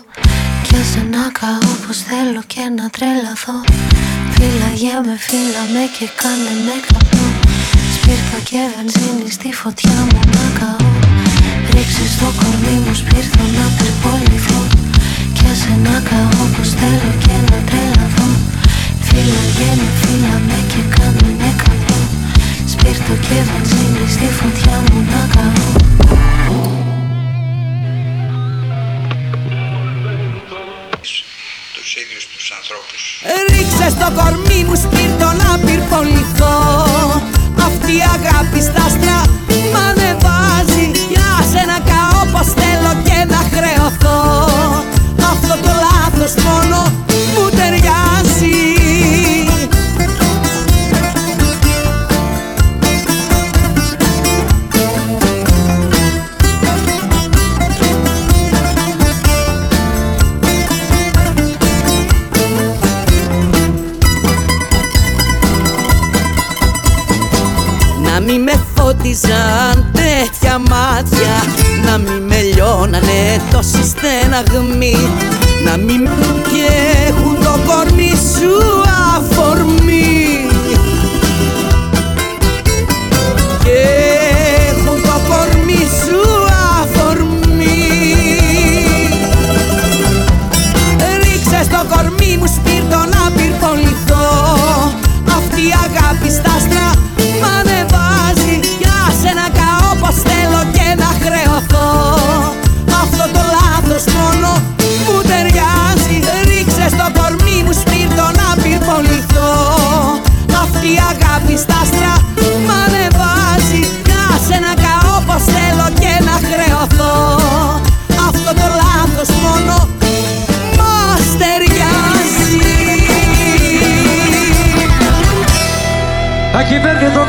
Κι 0.64 0.74
άσε 0.80 1.02
να 1.14 1.24
καώ 1.38 1.72
πως 1.84 1.98
θέλω 2.08 2.42
και 2.52 2.64
να 2.78 2.86
τρελαθώ. 2.94 3.56
Φύλαγε 4.34 4.94
με, 5.06 5.14
φύλα 5.26 5.62
με 5.74 5.84
και 5.96 6.06
κάνε 6.20 6.54
με 6.66 6.76
καπνό. 6.86 7.26
Σπίρτο 7.96 8.38
και 8.48 8.60
βενζίνη 8.72 9.28
στη 9.36 9.48
φωτιά 9.60 9.98
μου 10.08 10.20
να 10.34 10.44
καώ. 10.58 10.86
Ρίξες 11.72 12.10
στο 12.16 12.28
κορμί 12.38 12.76
μου 12.84 12.94
σπίρτο 13.02 13.44
να 13.58 13.66
πυρποληθώ 13.76 14.60
Κι 15.34 15.44
άσε 15.52 15.74
να 15.86 15.96
καώ 16.08 16.42
πως 16.54 16.70
θέλω 16.80 17.12
και 17.24 17.36
να 17.50 17.58
τρελαθώ. 17.68 18.28
Φύλαγε 19.06 19.70
με, 19.80 19.88
φύλα 20.00 20.34
με 20.48 20.58
και 20.70 20.82
κάνε 20.94 21.30
με 21.40 21.50
καπνό. 21.62 22.00
Σπίρτο 22.72 23.14
και 23.26 23.38
βενζίνη 23.48 24.04
στη 24.14 24.28
φωτιά 24.38 24.76
μου 24.86 24.98
να 25.10 25.22
καώ 25.34 25.82
ανθρώπους. 32.72 33.02
Ρίξε 33.52 33.86
στο 33.96 34.08
κορμί 34.18 34.60
μου 34.68 34.76
σπίρτο 34.84 35.28
να 35.42 35.50
πυρποληθώ 35.64 36.56
Αυτή 37.68 37.92
η 38.00 38.04
αγάπη 38.16 38.60
στα 38.68 38.82
άστρα 38.86 39.18
μ' 39.72 39.78
ανεβάζει. 39.88 40.84
Για 41.12 41.30
σένα 41.50 41.78
καώ 41.90 42.20
πως 42.32 42.48
θέλω 42.60 42.92
και 43.06 43.18
να 43.32 43.40
χρεωθώ. 43.52 44.20
Αυτό 45.32 45.54
το 45.64 45.72
λάθος 45.84 46.32
μόνο 46.44 46.78
μου 47.34 47.44
ταιριάζει 47.58 48.21
στεναγμοί 74.42 74.94
Να 75.64 75.76
μη 75.76 75.98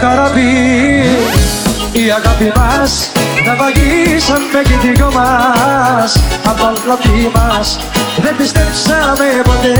κυβέρνει 0.03 0.07
το 0.07 0.07
καράβι. 0.07 1.03
Η 1.91 2.11
αγάπη 2.11 2.51
μας 2.55 3.11
Να 3.45 3.55
βαγίσαμε 3.55 4.61
και 4.63 4.77
τη 4.81 4.91
δυο 4.93 5.11
μας 5.13 6.23
Από 6.45 6.65
αγάπη 6.65 7.31
μας 7.33 7.77
Δεν 8.21 8.35
πιστέψαμε 8.35 9.41
ποτέ. 9.43 9.77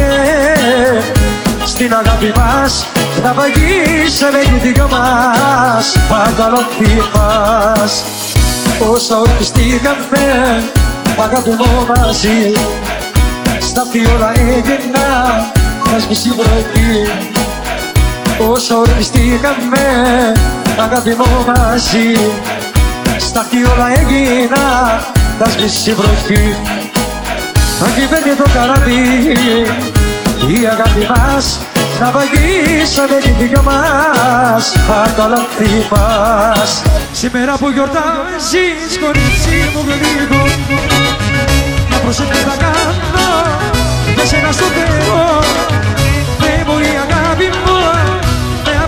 Στην 1.65 1.93
αγάπη 1.93 2.33
μας 2.35 2.87
Να 3.23 3.33
βαγίσαμε 3.33 4.39
και 4.43 4.59
τη 4.61 4.71
δυο 4.71 4.87
μας. 4.91 5.95
Πανταλώθη 6.09 7.01
μας 7.13 8.03
Όσα 8.91 9.17
ορκιστήκαμε 9.17 10.63
Αγάπη 11.19 11.49
μου 11.49 11.87
μαζί. 11.87 12.51
Στα 13.59 13.85
φιόλα 13.91 14.31
έγινα 14.35 15.05
Να 15.91 15.99
σβήσει 15.99 16.27
η 16.27 16.31
βροχή 16.31 17.42
Όσο 18.39 18.77
ορκιστήκαμε 18.77 19.85
αγάπη 20.79 21.09
μου 21.09 21.45
μαζί. 21.47 22.31
Στα 23.17 23.45
τι 23.49 23.57
όλα 23.57 23.87
έγινα 23.99 24.63
τα 25.39 25.49
σβήσει 25.49 25.89
η 25.89 25.93
βροχή. 25.93 26.55
Αν 27.83 27.93
κυβέρνει 27.95 28.35
το 28.37 28.49
καράβι 28.53 29.01
η 30.47 30.67
αγάπη 30.67 31.07
μας 31.09 31.59
να 31.99 32.11
βαγίσαμε 32.11 33.15
τη 33.23 33.29
δυο 33.29 33.63
μας. 33.63 34.73
Απ' 35.03 35.15
τα 35.17 35.27
λάθη 35.27 35.87
μας 35.91 36.81
Σήμερα 37.11 37.57
που 37.57 37.69
γιορτάζεις 37.69 38.99
κορίτσι 39.01 39.71
μου 39.73 39.81
γλυκό 39.87 40.43
Να 41.89 41.97
προσέχεις 41.97 42.39
θα 42.39 42.55
κάνω 42.57 42.93
για 44.15 44.25
σένα 44.25 44.51
στο 44.51 44.63
Θεό 44.63 45.39
Δεν 46.39 46.65
μπορεί 46.65 46.85
αγάπη 46.85 47.03
μου 47.03 47.12
με 47.12 47.12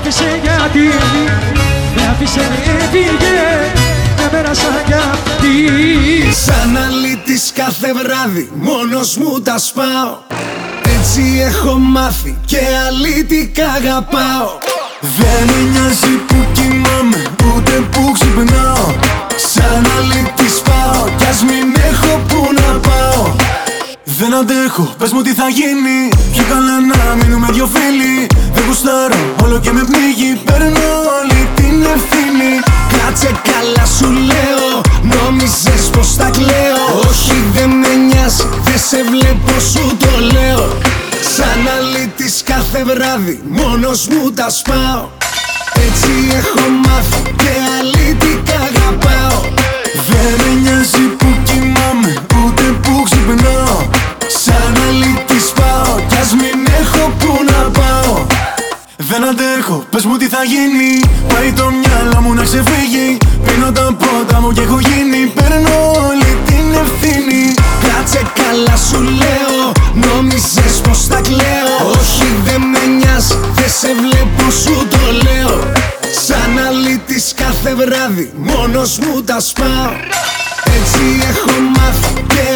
άφησε 0.08 0.40
γιατί 0.44 0.80
Με 1.96 2.02
άφησε 2.12 2.40
με 2.40 2.84
έφυγε. 2.84 3.38
Με 4.18 4.28
πέρασα 4.32 4.84
γιατί. 4.88 5.56
Σαν 6.46 6.78
αλήτης 6.78 7.52
κάθε 7.56 7.94
βράδυ 7.94 8.50
μόνος 8.54 9.18
μου 9.18 9.42
τα 9.42 9.58
σπάω. 9.58 10.18
Έτσι 10.96 11.22
έχω 11.42 11.78
μάθει 11.78 12.38
και 12.46 12.58
αλήτικα 12.88 13.66
αγαπάω. 13.68 14.50
Δεν 15.02 15.46
με 15.46 15.70
νοιάζει 15.72 16.16
που 16.28 16.36
κοιμάμαι 16.54 17.24
ούτε 17.56 17.72
που 17.92 18.12
ξυπνάω. 18.14 18.94
Σαν 19.54 19.86
αλήτης 19.98 20.62
πάω 20.62 21.08
κι 21.18 21.26
ας 21.26 21.44
μην 21.44 21.76
έχω 21.92 22.22
που 22.28 22.50
να 22.54 22.80
πάω 22.80 23.36
δεν 24.06 24.34
αντέχω, 24.34 24.94
πες 24.98 25.12
μου 25.12 25.22
τι 25.22 25.34
θα 25.34 25.48
γίνει. 25.50 25.98
Πιο 26.34 26.44
καλά 26.50 26.76
να 26.92 27.16
μείνουμε 27.16 27.48
δυο 27.52 27.70
φίλοι. 27.76 28.28
Δεν 28.54 28.64
γουστάρω, 28.68 29.22
όλο 29.44 29.60
και 29.60 29.72
με 29.72 29.84
πνίγει. 29.90 30.42
Παίρνω 30.46 30.90
όλη 31.18 31.50
την 31.56 31.76
ευθύνη. 31.96 32.52
Κάτσε 32.96 33.32
καλά 33.50 33.86
σου 33.98 34.10
λέω. 34.32 34.68
Νόμιζες 35.14 35.90
πως 35.92 36.16
τα 36.16 36.30
κλαίω. 36.30 36.84
Όχι 37.10 37.38
δεν 37.54 37.70
με 37.70 37.94
νοιάζει, 38.08 38.48
δεν 38.64 38.80
σε 38.88 39.00
βλέπω 39.12 39.60
σου 39.72 39.98
το 40.00 40.14
λέω. 40.34 40.78
Σαν 41.36 41.62
αλήτης 41.78 42.44
κάθε 42.46 42.84
βράδυ 42.84 43.42
Μόνος 43.50 44.08
μου 44.08 44.32
τα 44.32 44.50
σπάω. 44.50 45.10
Έτσι 45.86 46.12
έχω 46.40 46.70
μάθει 46.86 47.22
και 47.42 47.52
αλήτικα 47.80 48.58
αγαπάω. 48.70 49.42
Δεν 50.10 50.34
με 50.42 50.52
νοιάζει 50.62 51.05
αντέχω, 59.30 59.86
πες 59.90 60.06
μου 60.06 60.18
τι 60.18 60.28
θα 60.28 60.44
γίνει. 60.44 60.90
Πάει 61.34 61.52
το 61.52 61.66
μυαλό 61.80 62.22
μου 62.22 62.34
να 62.34 62.44
ξεφύγει. 62.44 63.18
Πίνω 63.46 63.72
τα 63.72 63.96
πότα 64.02 64.42
μου 64.42 64.52
και 64.52 64.62
έχω 64.62 64.80
γίνει. 64.80 65.22
Παίρνω 65.36 65.76
όλη 66.08 66.32
την 66.48 66.66
ευθύνη. 66.84 67.44
Κάτσε 67.86 68.22
καλά 68.40 68.78
σου 68.88 69.02
λέω. 69.22 69.60
Νόμιζες 69.94 70.76
πως 70.84 71.08
τα 71.08 71.20
κλαίω. 71.28 71.76
Όχι 72.00 72.28
δεν 72.46 72.62
με 72.62 72.84
νοιάζει. 72.98 73.36
Δεν 73.58 73.70
σε 73.80 73.90
βλέπω 74.04 74.46
σου 74.62 74.88
το 74.90 75.04
λέω. 75.26 75.72
Σαν 76.26 76.52
αλήτης 76.68 77.34
κάθε 77.36 77.76
βράδυ. 77.76 78.32
Μόνος 78.38 78.98
μου 79.00 79.24
τα 79.24 79.40
σπάω. 79.40 79.94
Έτσι 80.78 81.04
έχω 81.30 81.52
μάθει 81.76 82.14
και 82.28 82.55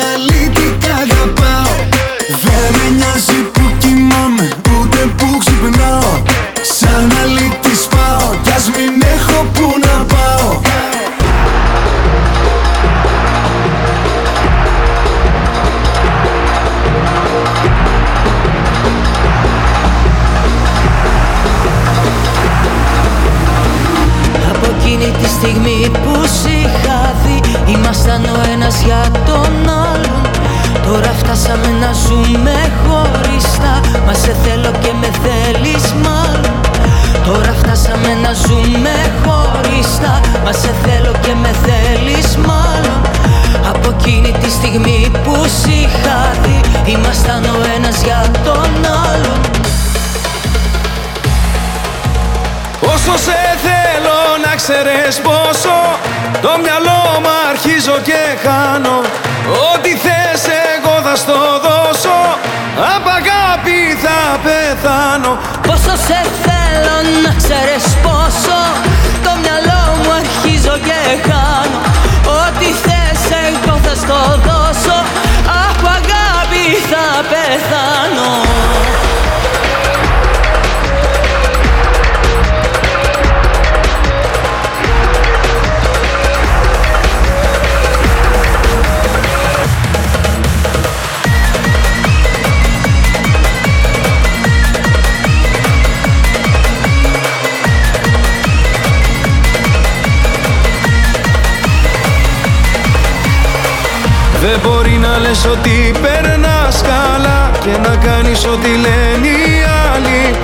μπορεί 105.39 105.51
να 105.53 105.55
λες 105.55 105.57
ότι 105.57 105.91
περνάς 106.01 106.81
καλά 106.81 107.51
Και 107.59 107.75
να 107.87 107.95
κάνεις 107.95 108.45
ό,τι 108.45 108.71
λένε 108.85 109.27
οι 109.27 109.65
άλλοι. 109.93 110.35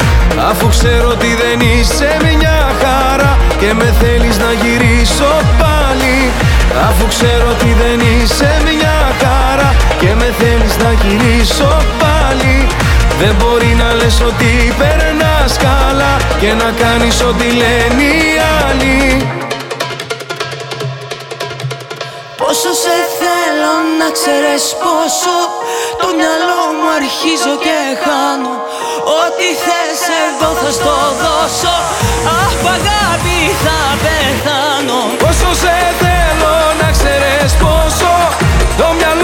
Αφού 0.49 0.67
ξέρω 0.67 1.09
ότι 1.09 1.31
δεν 1.41 1.59
είσαι 1.67 2.17
μια 2.23 2.59
χαρά 2.81 3.37
Και 3.59 3.73
με 3.73 3.93
θέλεις 4.01 4.37
να 4.37 4.51
γυρίσω 4.61 5.31
πάλι. 5.61 6.17
Αφού 6.89 7.07
ξέρω 7.07 7.47
ότι 7.55 7.75
δεν 7.81 7.99
είσαι 7.99 8.51
μια 8.67 8.97
χαρά 9.21 9.69
Και 9.99 10.11
με 10.19 10.33
θέλεις 10.39 10.75
να 10.83 10.91
γυρίσω 11.01 11.71
πάλι. 12.03 12.67
Δεν 13.19 13.35
μπορεί 13.39 13.71
να 13.81 13.93
λες 13.93 14.21
ότι 14.21 14.73
περνάς 14.77 15.57
καλά 15.57 16.13
Και 16.41 16.51
να 16.61 16.69
κάνεις 16.83 17.21
ό,τι 17.21 17.47
λένε 17.61 18.03
οι 18.03 18.27
άλλοι 18.67 19.25
ξέρεις 25.05 25.21
πόσο 25.21 25.37
Το 26.01 26.07
μυαλό 26.17 26.61
μου 26.77 26.87
αρχίζω 26.99 27.53
και 27.65 27.77
χάνω. 28.03 28.53
Ό,τι 29.21 29.47
θες 29.65 30.01
εγώ 30.23 30.49
θα 30.61 30.71
στο 30.77 30.95
δώσω. 31.21 31.75
Από 32.43 32.67
αγάπη 32.77 33.39
θα 33.63 33.79
πεθάνω. 34.03 34.99
Πόσο 35.23 35.49
σε 35.61 35.75
θέλω 36.01 36.55
να 36.81 36.87
ξέρεις 36.97 37.51
πόσο 37.63 38.13
Το 38.79 38.87
μυαλό 38.97 39.14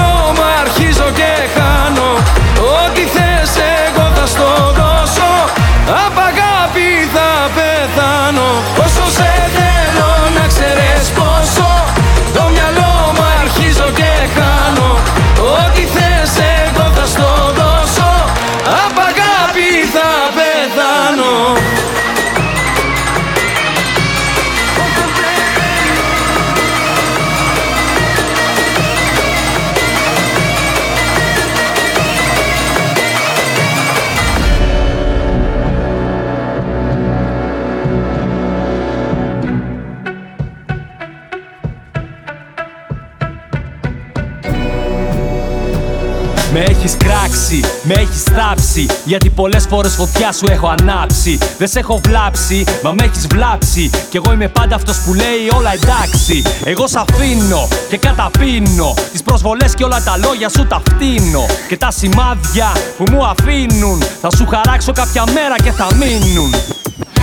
θάψει. 48.72 48.86
Γιατί 49.06 49.30
πολλές 49.30 49.66
φορές 49.70 49.96
φωτιά 49.96 50.32
σου 50.32 50.46
έχω 50.50 50.76
ανάψει. 50.80 51.38
Δεν 51.58 51.68
σε 51.68 51.80
έχω 51.80 52.02
βλάψει, 52.04 52.64
μα 52.84 52.92
με 52.92 53.04
έχεις 53.04 53.28
βλάψει. 53.28 53.90
Κι 54.10 54.18
εγώ 54.18 54.34
είμαι 54.34 54.48
πάντα 54.48 54.76
αυτός 54.76 54.98
που 54.98 55.14
λέει 55.14 55.50
όλα 55.58 55.74
εντάξει. 55.74 56.44
Εγώ 56.64 56.88
σ' 56.88 56.96
αφήνω 56.96 57.68
και 57.90 57.98
καταπίνω. 57.98 58.94
Τις 59.12 59.24
προσβολές 59.24 59.74
και 59.74 59.84
όλα 59.84 60.04
τα 60.04 60.18
λόγια 60.18 60.50
σου 60.50 60.68
τα 60.68 60.82
φτύνω. 60.90 61.46
Και 61.68 61.78
τα 61.78 61.92
σημάδια 61.92 62.72
που 62.98 63.04
μου 63.12 63.26
αφήνουν. 63.26 64.04
Θα 64.22 64.30
σου 64.36 64.48
χαράξω 64.48 64.92
κάποια 64.92 65.24
μέρα 65.34 65.56
και 65.64 65.72
θα 65.72 65.88
μείνουν. 65.96 66.54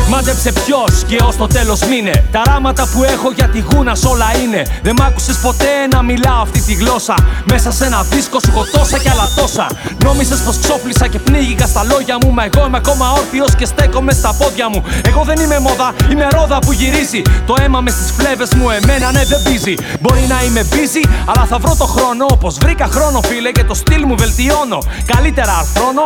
Μάντεψε 0.08 0.52
ποιος 0.52 1.04
και 1.06 1.18
ως 1.22 1.36
το 1.36 1.46
τέλος 1.46 1.80
μήνε. 1.82 2.24
Τα 2.32 2.42
ράματα 2.46 2.88
που 2.92 3.04
έχω 3.04 3.30
για 3.30 3.48
τη 3.48 3.58
γούνα 3.58 3.96
όλα 4.06 4.26
είναι. 4.42 4.62
Δεν 4.82 4.94
μ' 4.98 5.02
άκουσες 5.02 5.36
ποτέ 5.36 5.72
να 5.92 6.02
μιλάω 6.02 6.40
αυτή 6.42 6.60
τη 6.62 6.72
γλώσσα. 6.72 7.14
Μέσα 7.50 7.70
σε 7.70 7.84
ένα 7.84 8.02
δίσκο 8.02 8.38
σου 8.40 8.50
έχω 8.50 8.64
τόσα 8.72 8.98
κι 8.98 9.08
άλλα 9.08 9.28
τόσα. 9.36 9.66
Νόμιζες 10.04 10.40
πως 10.40 10.58
ξόφλησα 10.58 11.06
και 11.06 11.18
πνίγηκα 11.18 11.66
στα 11.66 11.84
λόγια 11.84 12.16
μου. 12.22 12.32
Μα 12.32 12.44
εγώ 12.44 12.66
είμαι 12.66 12.76
ακόμα 12.76 13.12
όρθιος 13.12 13.54
και 13.54 13.64
στέκομαι 13.64 14.12
στα 14.12 14.34
πόδια 14.38 14.68
μου. 14.68 14.84
Εγώ 15.06 15.22
δεν 15.24 15.38
είμαι 15.40 15.58
μόδα, 15.58 15.92
είμαι 16.10 16.28
ρόδα 16.32 16.58
που 16.58 16.72
γυρίζει. 16.72 17.22
Το 17.46 17.54
αίμα 17.60 17.80
μες 17.80 17.92
στις 17.92 18.10
φλέβες 18.18 18.54
μου, 18.54 18.70
εμένα 18.70 19.12
ναι 19.12 19.24
δεν 19.24 19.42
πίζει. 19.42 19.74
Μπορεί 20.00 20.24
να 20.28 20.42
είμαι 20.42 20.66
busy, 20.72 21.08
αλλά 21.26 21.44
θα 21.50 21.58
βρω 21.58 21.74
το 21.78 21.84
χρόνο. 21.84 22.26
Όπως 22.30 22.54
βρήκα 22.62 22.86
χρόνο, 22.86 23.20
φίλε, 23.22 23.50
και 23.50 23.64
το 23.64 23.74
στυλ 23.74 24.02
μου 24.06 24.14
βελτιώνω. 24.16 24.78
Καλύτερα 25.14 25.52
αρθρώνω 25.58 26.04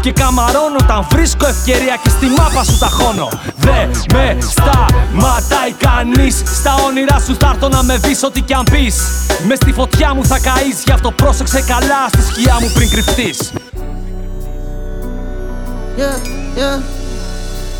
και 0.00 0.12
καμαρώνω 0.12 0.76
όταν 0.82 1.06
βρίσκω 1.10 1.46
ευκαιρία 1.46 1.96
και 2.02 2.08
στη 2.08 2.26
μάπα 2.26 2.64
σου 2.64 2.78
τα 2.78 2.86
χώνω. 2.86 3.28
Δε 3.56 3.86
με 4.12 4.36
σταματάει 4.40 5.72
κανείς. 5.78 6.42
Στα 6.54 6.74
όνειρά 6.86 7.18
σου 7.26 7.36
θα 7.40 7.50
έρθω 7.54 7.68
να 7.68 7.82
με 7.82 7.96
δεις 7.96 8.22
ό,τι 8.22 8.40
κι 8.40 8.54
αν 8.54 8.64
πεις. 8.70 8.96
Μες 9.46 9.58
στη 9.58 9.72
φωτιά 9.72 10.14
μου 10.14 10.24
θα 10.24 10.38
καείς, 10.38 10.82
γι' 10.84 10.92
αυτό 10.92 11.10
πρόσεξε 11.10 11.60
καλά 11.60 12.08
στη 12.08 12.22
σκιά 12.22 12.56
μου 12.60 12.70
πριν 12.74 12.90
κρυφτείς. 12.90 13.52
Yeah, 15.98 16.16
yeah. 16.58 16.82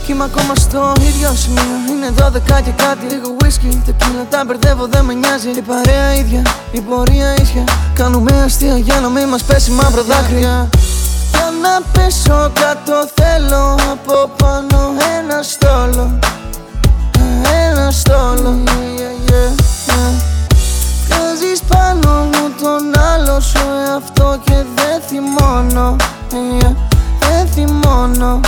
Κι 0.05 0.13
είμαι 0.13 0.25
ακόμα 0.25 0.55
στο 0.55 0.93
ίδιο 1.01 1.31
σημείο 1.35 1.77
Είναι 1.89 2.13
12 2.19 2.63
και 2.65 2.71
κάτι 2.71 3.07
Λίγο 3.15 3.37
whisky, 3.41 3.77
τεκίλα 3.87 4.27
τα 4.31 4.45
μπερδεύω 4.47 4.87
δεν 4.87 5.05
με 5.05 5.15
νοιάζει 5.15 5.49
Η 5.49 5.61
παρέα 5.61 6.15
ίδια, 6.15 6.43
η 6.73 6.81
πορεία 6.81 7.35
ίσια 7.43 7.65
Κάνουμε 7.95 8.43
αστεία 8.45 8.79
για 8.79 9.01
να 9.01 9.09
μην 9.09 9.29
μας 9.29 9.43
πέσει 9.43 9.71
μαύρο 9.71 10.03
δάκρυα 10.03 10.69
Για 11.35 11.51
να 11.63 11.81
πέσω 11.93 12.51
κάτω 12.61 13.09
θέλω 13.15 13.75
από 13.91 14.31
πάνω 14.37 14.95
ένα 15.19 15.43
στόλο. 15.43 16.19
Ένα 17.67 17.91
στόλο 17.91 18.57
yeah, 18.65 19.31
yeah, 19.31 19.51
yeah. 19.89 20.13
Βγάζεις 21.07 21.61
πάνω 21.69 22.25
μου 22.25 22.55
τον 22.63 23.03
άλλο 23.13 23.41
σου 23.41 23.59
εαυτό 23.89 24.39
και 24.45 24.55
δεν 24.75 25.01
θυμώνω 25.09 25.97
yeah, 26.31 26.73
Δεν 27.19 27.49
θυμώνω 27.49 28.41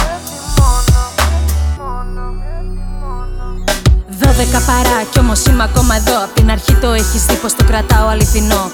Δώδεκα 4.21 4.61
παρά 4.61 5.03
κι 5.11 5.19
όμως 5.19 5.45
είμαι 5.45 5.63
ακόμα 5.63 5.95
εδώ. 5.97 6.17
Απ' 6.25 6.35
την 6.35 6.51
αρχή 6.51 6.75
το 6.75 6.91
έχεις 6.91 7.25
δει 7.25 7.35
πως 7.35 7.55
το 7.55 7.65
κρατάω 7.65 8.09
αληθινό. 8.09 8.71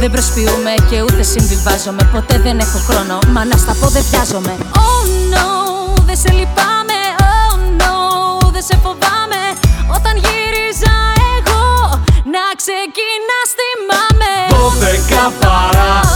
Δεν 0.00 0.10
προσποιούμε 0.10 0.72
και 0.90 1.02
ούτε 1.02 1.22
συμβιβάζομαι. 1.22 2.08
Ποτέ 2.12 2.38
δεν 2.38 2.58
έχω 2.58 2.78
χρόνο, 2.88 3.18
μα 3.32 3.44
να 3.44 3.56
στα 3.56 3.74
πω 3.80 3.86
δεν 3.88 4.04
βιάζομαι. 4.10 4.56
Oh 4.84 5.02
no, 5.32 5.46
δεν 6.06 6.16
σε 6.16 6.30
λυπάμαι. 6.32 7.00
Oh 7.30 7.54
no, 7.80 7.94
δεν 8.52 8.62
σε 8.62 8.76
φοβάμαι. 8.82 9.42
Όταν 9.96 10.14
γύριζα 10.24 10.94
εγώ 11.36 11.64
Να 12.34 12.44
ξεκινάς 12.60 13.48
θυμάμαι. 13.58 14.32
Δώδεκα 14.50 15.24
παρά 15.40 16.09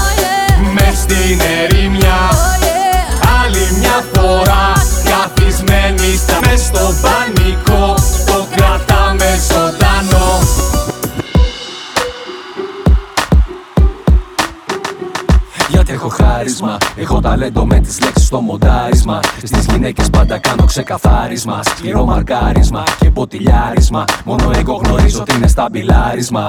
έχω 17.05 17.20
ταλέντο 17.20 17.66
με 17.66 17.81
τις 17.81 18.01
λέξεις 18.01 18.26
στο 18.26 18.40
μοντάρισμα. 18.40 19.20
Στις 19.43 19.66
γυναίκες 19.66 20.10
πάντα 20.10 20.39
κάνω 20.39 20.64
ξεκαθάρισμα. 20.64 21.62
Σκληρό 21.62 22.05
μαρκάρισμα 22.05 22.82
και 22.98 23.10
μποτιλιάρισμα 23.10 24.05
Μόνο 24.24 24.51
εγώ 24.56 24.81
γνωρίζω 24.85 25.22
τι 25.22 25.35
είναι 25.35 25.47
σταμπιλάρισμα 25.47 26.48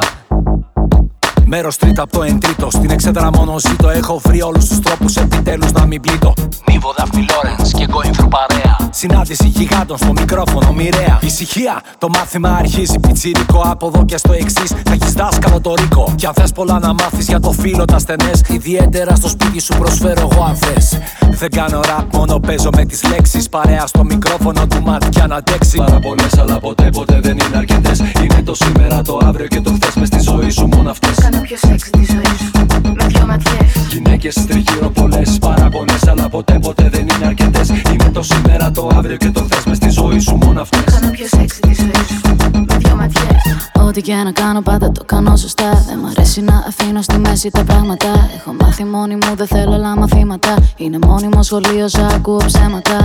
Μέρος 1.48 1.78
τρίτο 1.78 2.04
από 2.04 2.12
το 2.12 2.24
εν 2.24 2.40
τρίτο. 2.40 2.70
Στην 2.70 2.90
εξέδρα 2.90 3.30
μόνο 3.32 3.60
ζήτω. 3.60 3.90
Έχω 3.90 4.22
βρει 4.24 4.42
όλους 4.42 4.66
τους 4.66 4.80
τρόπους 4.80 5.16
επιτέλους 5.16 5.72
να 5.72 5.86
μην 5.86 6.02
πλήττω. 6.02 6.34
Νίβο 6.72 6.94
Δαφή 6.98 7.26
Λόρενς 7.30 7.72
και 7.72 7.86
εγώ 7.90 8.02
ήμφρου 8.06 8.28
παρέα. 8.28 8.78
Συνάντηση 8.90 9.48
γιγάντων 9.48 9.98
στο 9.98 10.12
μικρόφωνο 10.12 10.72
μοιραία. 10.72 11.20
Ησυχία, 11.22 11.82
το 11.98 12.08
μάθημα 12.10 12.50
αρχίζει 12.50 13.00
πιτσίρικο. 13.00 13.62
Από 13.66 13.88
εδώ 13.88 14.06
και 14.06 14.18
στο 14.18 14.34
εξής 14.34 14.70
θα 14.70 14.92
έχεις 14.92 15.14
δάσκαλο 15.14 15.62
το 15.62 15.74
ρίκο. 15.74 16.14
Κι 16.16 16.26
αν 16.26 16.34
θες 16.34 16.52
πολλά 16.52 16.80
να 16.80 16.94
μάθεις 16.94 17.28
για 17.28 17.40
το 17.40 17.52
φίλο 17.52 17.86
τα 17.86 18.00
στενές, 18.00 18.42
ιδιαίτερα 18.50 19.16
στο 19.16 19.28
σπίτι 19.28 19.60
σου 19.60 19.74
προσφέρω 19.78 20.30
εγώ 20.32 20.44
αν 20.44 20.56
θες. 20.56 21.00
Δεν 21.30 21.50
κάνω 21.50 21.82
ραπ, 21.82 22.16
μόνο 22.16 22.40
παίζω 22.40 22.70
με 22.76 22.86
τις 22.86 23.04
λέξεις. 23.10 23.50
Παρέα 23.50 23.88
στο 23.88 24.04
μικρόφωνο 24.04 24.68
του 24.68 24.82
μάτια 24.82 25.28
να 25.28 25.36
αντέξει. 25.36 25.78
Πάρα 25.78 26.00
πολλέ, 26.00 26.28
αλλά 26.40 26.60
ποτέ 26.60 26.90
ποτέ 26.90 27.20
δεν 27.20 27.32
είναι 27.32 27.58
αρκετές. 27.58 28.00
Είναι 28.00 28.42
το 28.44 28.56
σήμερα, 28.56 29.02
το 29.02 29.20
αύριο 29.24 29.48
και 29.48 29.62
το 29.62 29.72
χθες 29.72 29.96
μες 29.96 30.08
στη 30.08 30.20
ζωή 30.20 30.50
σου 30.50 30.68
μόνο 30.68 30.90
αυτές. 30.90 31.35
Κάνω 31.36 31.48
πιο 31.48 31.58
σεξ 31.58 31.90
τη 31.90 32.06
ζωή 32.06 32.36
σου 32.38 32.52
Με 32.98 33.06
δυο 33.08 33.26
ματιές 33.26 33.88
Γυναίκες 33.90 34.36
τριγύρω 34.46 34.90
πολλές, 34.90 35.38
πάρα 35.40 35.70
πολλέ, 35.70 35.94
αλλά 36.08 36.30
ποτέ 36.30 36.60
ποτέ 36.62 36.90
δεν 36.90 37.02
είναι 37.02 37.26
αρκετές. 37.26 37.70
Είναι 37.70 38.10
το 38.14 38.24
σήμερα, 38.24 38.72
το 38.72 38.90
αύριο 38.96 39.18
και 39.18 39.30
το 39.30 39.44
χθε 39.44 39.70
μες 39.70 39.78
στη 39.78 39.90
ζωή 39.90 40.20
σου 40.20 40.36
μόνο 40.36 40.62
αυτές. 40.62 40.94
Κάνω 40.94 41.12
πιο 41.12 41.28
σεξ 41.28 41.60
τη 41.60 41.74
ζωή 41.74 42.06
σου 42.08 42.36
Με 42.68 42.78
δυο 42.78 42.96
ματιές 42.96 43.70
Ό,τι 43.88 44.02
και 44.02 44.14
να 44.14 44.32
κάνω 44.32 44.62
πάντα 44.62 44.92
το 44.92 45.04
κάνω 45.06 45.36
σωστά. 45.36 45.84
Δεν 45.88 46.00
μ' 46.00 46.06
αρέσει 46.06 46.42
να 46.42 46.66
αφήνω 46.68 47.02
στη 47.02 47.18
μέση 47.18 47.50
τα 47.50 47.64
πράγματα. 47.64 48.30
Έχω 48.38 48.56
μάθει 48.62 48.84
μόνη 48.84 49.14
μου, 49.16 49.36
δεν 49.36 49.48
θέλω 49.48 49.74
άλλα 49.74 49.98
μαθήματα. 49.98 50.56
Είναι 50.78 50.98
μόνιμο 51.06 51.44
σχολείο, 51.44 51.88
σ' 51.88 51.98
ακούω 52.16 52.42
ψέματα. 52.46 52.98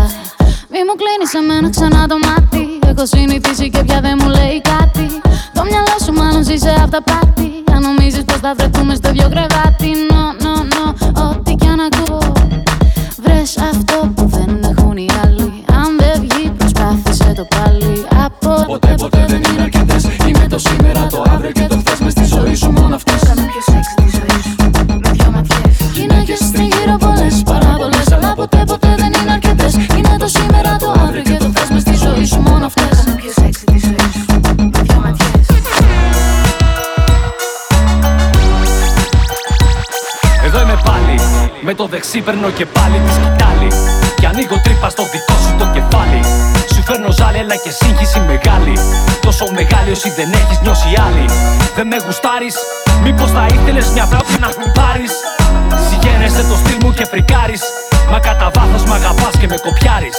Μη 0.73 0.79
μου 0.87 0.95
κλείνεις 1.01 1.33
εμένα 1.41 1.71
ξανά 1.71 2.07
το 2.07 2.17
μάτι. 2.27 2.65
Έχω 2.87 3.07
συνηθίσει 3.07 3.71
και 3.71 3.83
πια 3.85 4.01
δεν 4.01 4.19
μου 4.23 4.29
λέει 4.29 4.61
κάτι. 4.61 5.07
Το 5.55 5.63
μυαλό 5.63 5.97
σου 6.05 6.13
μάλλον 6.13 6.43
ζει 6.45 6.57
σε 6.57 6.71
αυτά 6.71 7.03
πάτη. 7.03 7.70
Αν 7.81 7.87
νομίζεις 7.87 8.25
πως 8.25 8.37
θα 8.37 8.55
βρεθούμε 8.57 8.95
στο 8.95 9.13
δυο 9.13 9.29
κρεβάτι. 9.29 9.91
No, 10.11 10.25
no, 10.45 10.55
no, 10.75 10.85
ό,τι 11.31 11.55
κι 11.55 11.67
αν 11.67 11.81
ακούω. 11.81 12.33
Βρες 13.23 13.59
αυτό 13.59 14.11
που 14.15 14.27
δεν 14.27 14.61
έχουν 14.71 14.97
οι 14.97 15.09
άλλοι. 15.23 15.65
Αν 15.67 15.97
δεν 15.99 16.21
βγει, 16.21 16.51
προσπάθησε 16.51 17.33
το 17.37 17.47
πάλι. 17.57 18.05
Από 18.25 18.65
Ποτέ 18.67 18.95
ποτέ 18.97 19.25
δεν 19.29 19.43
είναι 19.53 19.63
αρκετές. 19.63 20.05
Είναι 20.29 20.47
το 20.49 20.59
σήμερα, 20.59 21.07
το 21.07 21.25
αύριο 21.35 21.51
και 21.51 21.67
το 21.69 21.77
χθες 21.77 21.99
μες 22.01 22.13
στη 22.13 22.25
ζωή 22.25 22.55
σου 22.55 22.71
μόνο 22.71 22.95
αυτές. 22.95 23.21
Με 41.71 41.77
το 41.77 41.87
δεξί 41.87 42.21
παίρνω 42.21 42.51
και 42.51 42.67
πάλι 42.67 42.99
τη 43.05 43.11
σκητάλη. 43.13 43.69
Και 44.21 44.27
ανοίγω 44.27 44.61
τρύπα 44.65 44.89
στο 44.89 45.03
δικό 45.13 45.37
σου 45.45 45.55
το 45.59 45.67
κεφάλι. 45.75 46.21
Σου 46.73 46.83
φέρνω 46.83 47.11
ζάλη, 47.11 47.39
αλλά 47.39 47.57
και 47.65 47.71
σύγχυση 47.71 48.21
μεγάλη. 48.21 48.75
Τόσο 49.21 49.45
μεγάλη 49.59 49.91
όσοι 49.91 50.11
δεν 50.19 50.33
έχεις 50.33 50.59
νιώσει 50.63 50.89
άλλη. 51.07 51.25
Δεν 51.77 51.87
με 51.87 51.97
γουστάρεις, 52.05 52.55
μήπως 53.03 53.31
θα 53.31 53.47
ήθελες 53.55 53.87
μια 53.95 54.07
βράδυ 54.11 54.39
να 54.45 54.49
μου 54.59 54.73
πάρεις; 54.75 55.13
Συγγένεσαι 55.89 56.43
το 56.51 56.57
στυλ 56.63 56.77
μου 56.83 56.93
και 56.93 57.05
φρικάρεις. 57.11 57.63
Μα 58.11 58.19
κατά 58.19 58.51
βάθος 58.55 58.85
μ' 58.85 58.93
αγαπάς 58.93 59.33
και 59.41 59.47
με 59.47 59.57
κοπιάρεις. 59.67 60.19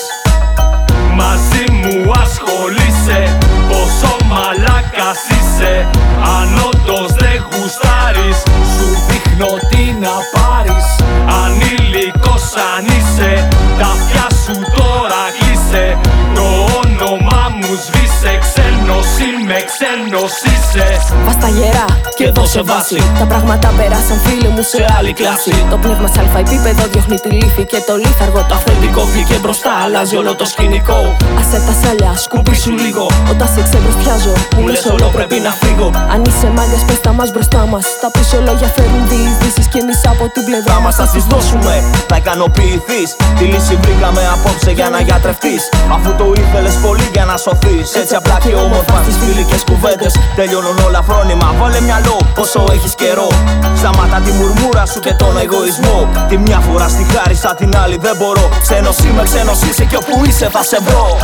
yeah. 21.59 22.00
Μου 22.35 22.45
σβήσε 22.45 22.61
Ξένος 22.61 22.61
είμαι, 22.61 22.61
ξένος 22.61 22.61
είσαι 22.61 22.61
Βάστα 22.61 22.95
γερά 22.95 23.01
Και 23.01 23.01
δώσε 23.01 23.01
βάση. 23.01 23.19
Τα 23.19 23.25
πράγματα 23.25 23.67
περάσαν 23.77 24.17
φίλοι 24.25 24.49
μου 24.55 24.63
σε 24.71 24.79
άλλη 24.97 25.13
κλάση. 25.13 25.53
Το 25.69 25.77
πνεύμα 25.77 26.07
σε 26.13 26.19
αλφα 26.23 26.39
επίπεδο 26.45 26.83
διώχνει 26.91 27.17
τη 27.23 27.29
λύθη 27.39 27.63
και 27.71 27.79
το 27.87 27.95
λίθαργο. 28.03 28.45
Το 28.49 28.55
αφεντικό 28.59 29.01
βγήκε 29.11 29.35
μπροστά, 29.43 29.71
αλλάζει 29.83 30.15
όλο 30.21 30.35
το 30.35 30.45
σκηνικό. 30.45 30.99
Άσε 31.39 31.59
τα 31.67 31.73
σάλια, 31.81 32.11
σκούπι 32.23 32.55
σου 32.63 32.71
λίγο. 32.83 33.05
Όταν 33.31 33.47
σε 33.53 33.61
ξεμπροστιάζω, 33.67 34.33
μου 34.55 34.67
λες 34.67 34.85
όλο 34.95 35.07
πρέπει 35.17 35.37
να 35.47 35.51
φύγω. 35.61 35.87
Αν 36.13 36.19
είσαι 36.27 36.47
μάγια, 36.55 36.79
πες 36.87 36.99
τα 37.05 37.11
μας 37.17 37.29
μπροστά 37.33 37.61
μας. 37.71 37.85
Τα 38.01 38.09
πίσω 38.15 38.37
λόγια 38.47 38.69
φέρνουν 38.75 39.03
διεισδύσεις 39.11 39.67
και 39.71 39.79
εμείς 39.83 39.99
από 40.13 40.23
την 40.33 40.43
πλευρά 40.47 40.77
μας 40.83 40.95
θα 40.99 41.05
τις 41.13 41.23
δώσουμε. 41.31 41.73
Θα 42.09 42.15
ικανοποιηθείς. 42.21 43.09
Τη 43.37 43.43
λύση 43.51 43.75
βρήκαμε 43.83 44.21
απόψε 44.35 44.71
για 44.71 44.87
να 44.93 44.99
γιατρευτείς. 45.07 45.61
Αφού 45.95 46.09
το 46.19 46.25
ήθελες 46.41 46.75
πολύ 46.85 47.07
για 47.15 47.25
να 47.29 47.35
σωθείς. 47.37 47.87
Έτσι 48.01 48.15
απλά 48.15 48.37
και 48.43 48.53
όμορφα 48.65 48.97
στις 49.05 49.15
φιλικές 49.21 49.61
κουβέντες. 49.69 50.13
Τελειώνουν 50.35 50.77
όλα 50.87 51.01
φρόνημα. 51.07 51.47
Βάλε 51.59 51.79
μυαλό 51.81 52.17
όσο 52.38 52.65
έχεις 52.72 52.95
καιρό. 52.95 53.27
Σταμάτα 53.76 54.19
τη 54.26 54.31
μουρμούρα 54.31 54.85
σου 54.85 54.99
και 54.99 55.14
τον 55.14 55.38
εγωισμό. 55.38 56.10
Τη 56.30 56.38
μια 56.38 56.60
φορά 56.60 56.88
στη 56.88 57.03
χάρισα, 57.14 57.56
την 57.56 57.77
άλλη 57.77 57.98
δεν 58.02 58.15
μπορώ. 58.18 58.49
Ξένος 58.61 58.98
είμαι, 58.98 59.23
ξένος 59.23 59.61
είσαι 59.61 59.84
και 59.85 59.95
όπου 59.95 60.26
είσαι 60.26 60.49
θα 60.49 60.64
σε 60.64 60.77
βρω. 60.81 61.18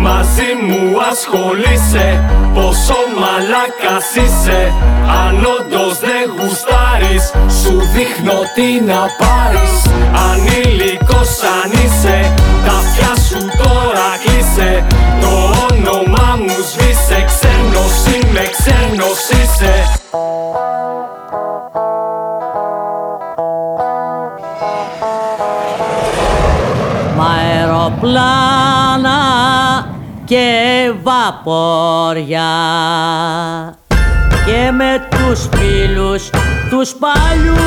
Μαζί 0.00 0.50
μου 0.66 0.82
ασχολείσαι 1.10 2.06
Πόσο 2.54 2.98
μαλάκας 3.20 4.08
είσαι 4.22 4.72
Αν 5.24 5.34
όντως 5.56 5.98
δεν 6.04 6.24
γουστάρεις 6.36 7.24
Σου 7.60 7.74
δείχνω 7.94 8.38
τι 8.54 8.68
να 8.90 9.00
πάρεις 9.20 9.74
Ανήλικος 10.28 11.32
αν 11.56 11.70
είσαι 11.82 12.34
Τα 12.66 12.74
αυτιά 12.82 13.12
σου 13.26 13.40
τώρα 13.62 14.08
κλείσε 14.22 14.84
Το 15.20 15.32
όνομα 15.70 16.26
μου 16.38 16.56
σβήσε 16.70 17.24
Ξένος 17.70 18.06
είμαι, 18.06 18.40
ξένος 18.40 19.28
είσαι. 19.28 19.74
Μα 27.16 27.26
αεροπλάνα 27.26 29.20
και 30.24 30.46
βαπόρια. 31.02 32.52
Και 34.46 34.70
με 34.70 35.06
τους 35.10 35.48
φίλους 35.56 36.30
τους 36.70 36.94
παλιούς 36.94 37.64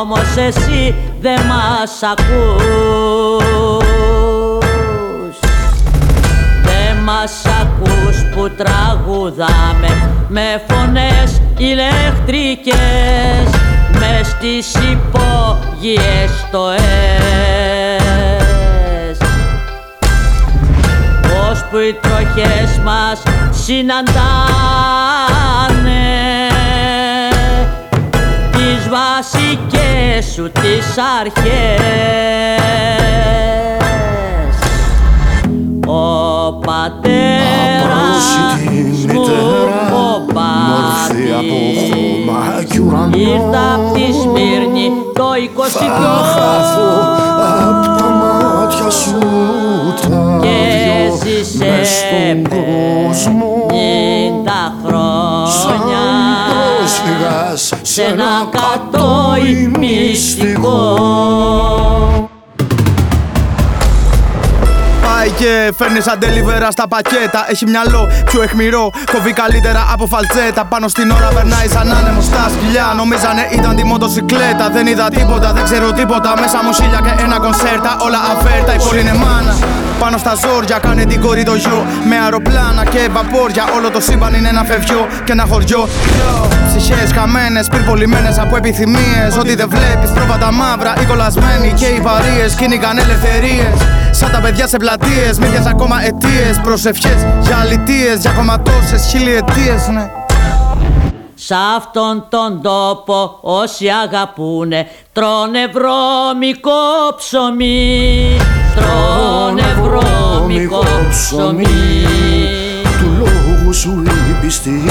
όμως 0.00 0.36
εσύ 0.36 0.94
δεν 1.20 1.40
μας 1.40 2.02
ακούς. 2.02 3.46
Δεν 6.62 6.96
μας 7.04 7.32
ακούς 7.60 8.16
που 8.34 8.50
τραγουδάμε 8.56 10.10
με 10.28 10.62
φωνές 10.68 11.40
ηλεκτρικές 11.56 12.76
μες 13.92 14.26
στις 14.26 14.74
υπόγειες 14.74 16.30
στοές. 16.46 16.78
Που 21.70 21.76
οι 21.78 21.98
τροχές 22.00 22.80
μας 22.84 23.22
συναντάνε 23.50 24.08
τις 28.88 28.96
βασικές 28.96 30.32
σου 30.32 30.50
τις 30.52 30.96
αρχές. 31.20 31.42
Ο 35.86 36.52
πατέρας 36.52 38.24
μου 39.06 39.20
ο 39.92 40.32
Μορφή 40.32 41.32
από 41.38 41.58
χώμα 41.88 42.62
κι 42.70 42.78
ουρανό. 42.78 43.16
Ήρθα 43.16 43.74
απ' 43.74 43.94
τη 43.94 44.12
Σμύρνη 44.12 44.90
το 45.14 45.28
22 45.34 45.58
Θα 45.78 46.24
χαθώ 46.34 46.90
απ' 47.68 47.98
τα 47.98 48.08
μάτια 48.08 48.90
σου 48.90 49.18
τα 50.00 50.38
και 50.40 50.56
δυο 50.72 51.16
ζήσε 51.22 51.64
μες 51.64 51.88
στον 51.88 52.42
κόσμο. 52.48 53.66
πενήντα 53.68 54.74
χρόνια 54.84 56.47
πρόσφυγας 56.98 57.72
σε 57.82 58.02
ένα 58.02 58.48
κατόι 58.50 59.72
μυστικό 59.78 60.96
Πάει 65.02 65.30
και 65.30 65.72
φέρνει 65.78 66.00
σαν 66.00 66.18
τελιβέρα 66.18 66.70
στα 66.70 66.88
πακέτα. 66.88 67.46
Έχει 67.48 67.66
μυαλό 67.66 68.08
πιο 68.24 68.42
εχμηρό. 68.42 68.90
Κοβεί 69.12 69.32
καλύτερα 69.32 69.86
από 69.92 70.06
φαλτσέτα. 70.06 70.64
Πάνω 70.64 70.88
στην 70.88 71.10
ώρα 71.10 71.28
περνάει 71.34 71.68
σαν 71.68 71.92
άνεμος 71.92 72.24
στα 72.24 72.50
σκυλιά. 72.54 72.92
Νομίζανε 72.96 73.48
ήταν 73.52 73.76
τη 73.76 73.84
μοτοσυκλέτα. 73.84 74.70
Δεν 74.70 74.86
είδα 74.86 75.08
τίποτα, 75.08 75.52
δεν 75.52 75.64
ξέρω 75.64 75.92
τίποτα. 75.92 76.34
Μέσα 76.40 76.62
μου 76.64 76.72
σίλια 76.72 77.00
και 77.04 77.22
ένα 77.22 77.38
κονσέρτα. 77.38 77.96
Όλα 78.00 78.18
αφέρτα, 78.36 78.74
η 78.74 78.78
πόλη 78.78 79.00
είναι 79.00 79.14
μάνα. 79.14 79.54
Πάνω 79.98 80.18
στα 80.18 80.34
ζόρια 80.42 80.78
κάνε 80.78 81.04
την 81.04 81.20
κόρη 81.20 81.42
το 81.42 81.54
γιο. 81.54 81.86
Με 82.08 82.16
αεροπλάνα 82.18 82.84
και 82.84 83.08
βαπόρια. 83.12 83.64
Όλο 83.76 83.90
το 83.90 84.00
σύμπαν 84.00 84.34
είναι 84.34 84.48
ένα 84.48 84.64
φευγιό 84.64 85.06
και 85.24 85.32
ένα 85.32 85.44
χωριό. 85.50 85.88
Ψυχές 86.66 87.12
χαμένες, 87.12 87.68
πυρπολιμένες 87.68 88.38
από 88.38 88.56
επιθυμίες. 88.56 89.36
Ό,τι 89.40 89.54
δεν 89.54 89.68
βλέπεις, 89.68 90.10
πρόβατα 90.10 90.52
μαύρα. 90.52 90.92
Οι 91.00 91.04
κολλασμένοι 91.04 91.72
και 91.72 91.86
οι 91.86 92.00
βαρίε 92.00 92.46
κυνηγαν 92.58 92.98
ελευθερίες. 92.98 93.76
Σαν 94.10 94.30
τα 94.30 94.40
παιδιά 94.40 94.66
σε 94.66 94.76
πλατείες, 94.76 95.38
μύριε 95.38 95.62
ακόμα 95.68 95.96
αιτίες. 96.06 96.60
Προσευχές 96.62 97.26
για 97.40 97.56
αλητίες, 97.56 98.16
για 98.20 98.30
ακόμα 98.30 98.60
τόσες 98.60 99.06
χιλιετίες, 99.10 99.88
ναι. 99.88 100.17
Σ' 101.48 101.76
αυτόν 101.76 102.24
τον 102.28 102.62
τόπο 102.62 103.38
όσοι 103.40 103.88
αγαπούνε. 103.88 104.86
Τρώνε 105.12 105.66
βρώμικο 105.66 106.70
ψωμί. 107.16 108.36
Τρώνε 108.74 109.76
βρώμικο 109.82 110.84
ψωμί. 111.10 111.66
Του 113.00 113.16
λόγου 113.18 113.74
σου 113.74 114.02
η 114.30 114.40
πιστή 114.40 114.84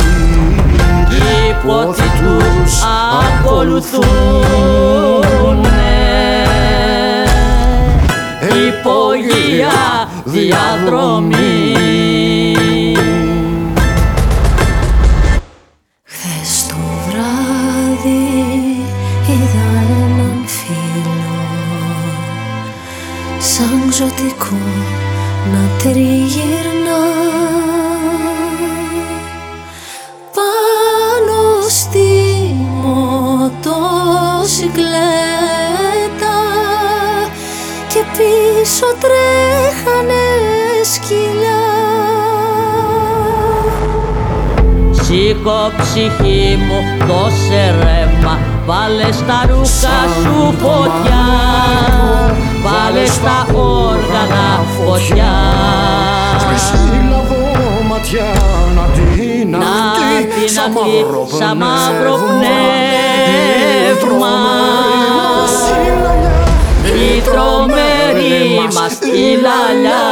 Οι 1.10 1.68
πόθοι 1.68 2.02
τους 2.02 2.82
ακολουθούνε 3.40 4.08
Υπογεία 8.68 10.10
διαδρομή 10.24 11.78
ζωτικό 23.98 24.56
να 25.52 25.62
τριγυρνά. 25.78 27.04
Πάνω 30.36 31.40
στη 31.70 32.10
μοτοσυκλέτα 32.82 33.68
Και 37.88 38.02
πίσω 38.18 38.86
τρέχανε 39.00 40.26
σκυλιά. 40.94 41.66
Σήκω 44.92 45.62
ψυχή 45.78 46.58
μου, 46.68 46.80
δώσε 47.08 47.76
ρεύμα 47.82 48.40
Βάλε 48.66 49.12
στα 49.12 49.46
ρούχα 49.50 50.00
σου 50.22 50.54
φωτιά 50.60 51.26
Βάλε 52.68 53.06
στα 53.06 53.48
όργανα 53.54 54.66
φωτιά. 54.78 55.34
Σύλλαβο 56.56 57.84
ματιά 57.90 58.32
να 58.76 58.82
την 58.82 59.50
Να 59.50 59.58
αχτεί 59.58 60.40
την 60.40 60.50
σαν 60.50 60.64
αχτεί 60.64 61.04
μαύρο 61.04 61.28
σαν 61.40 61.58
μαύρο 61.58 62.16
πνεύμα. 62.16 62.48
πνεύμα. 64.00 64.36
Η 66.84 67.22
τρομερή 67.22 68.68
μας 68.76 68.94
η 68.94 69.28
λαλιά 69.44 70.06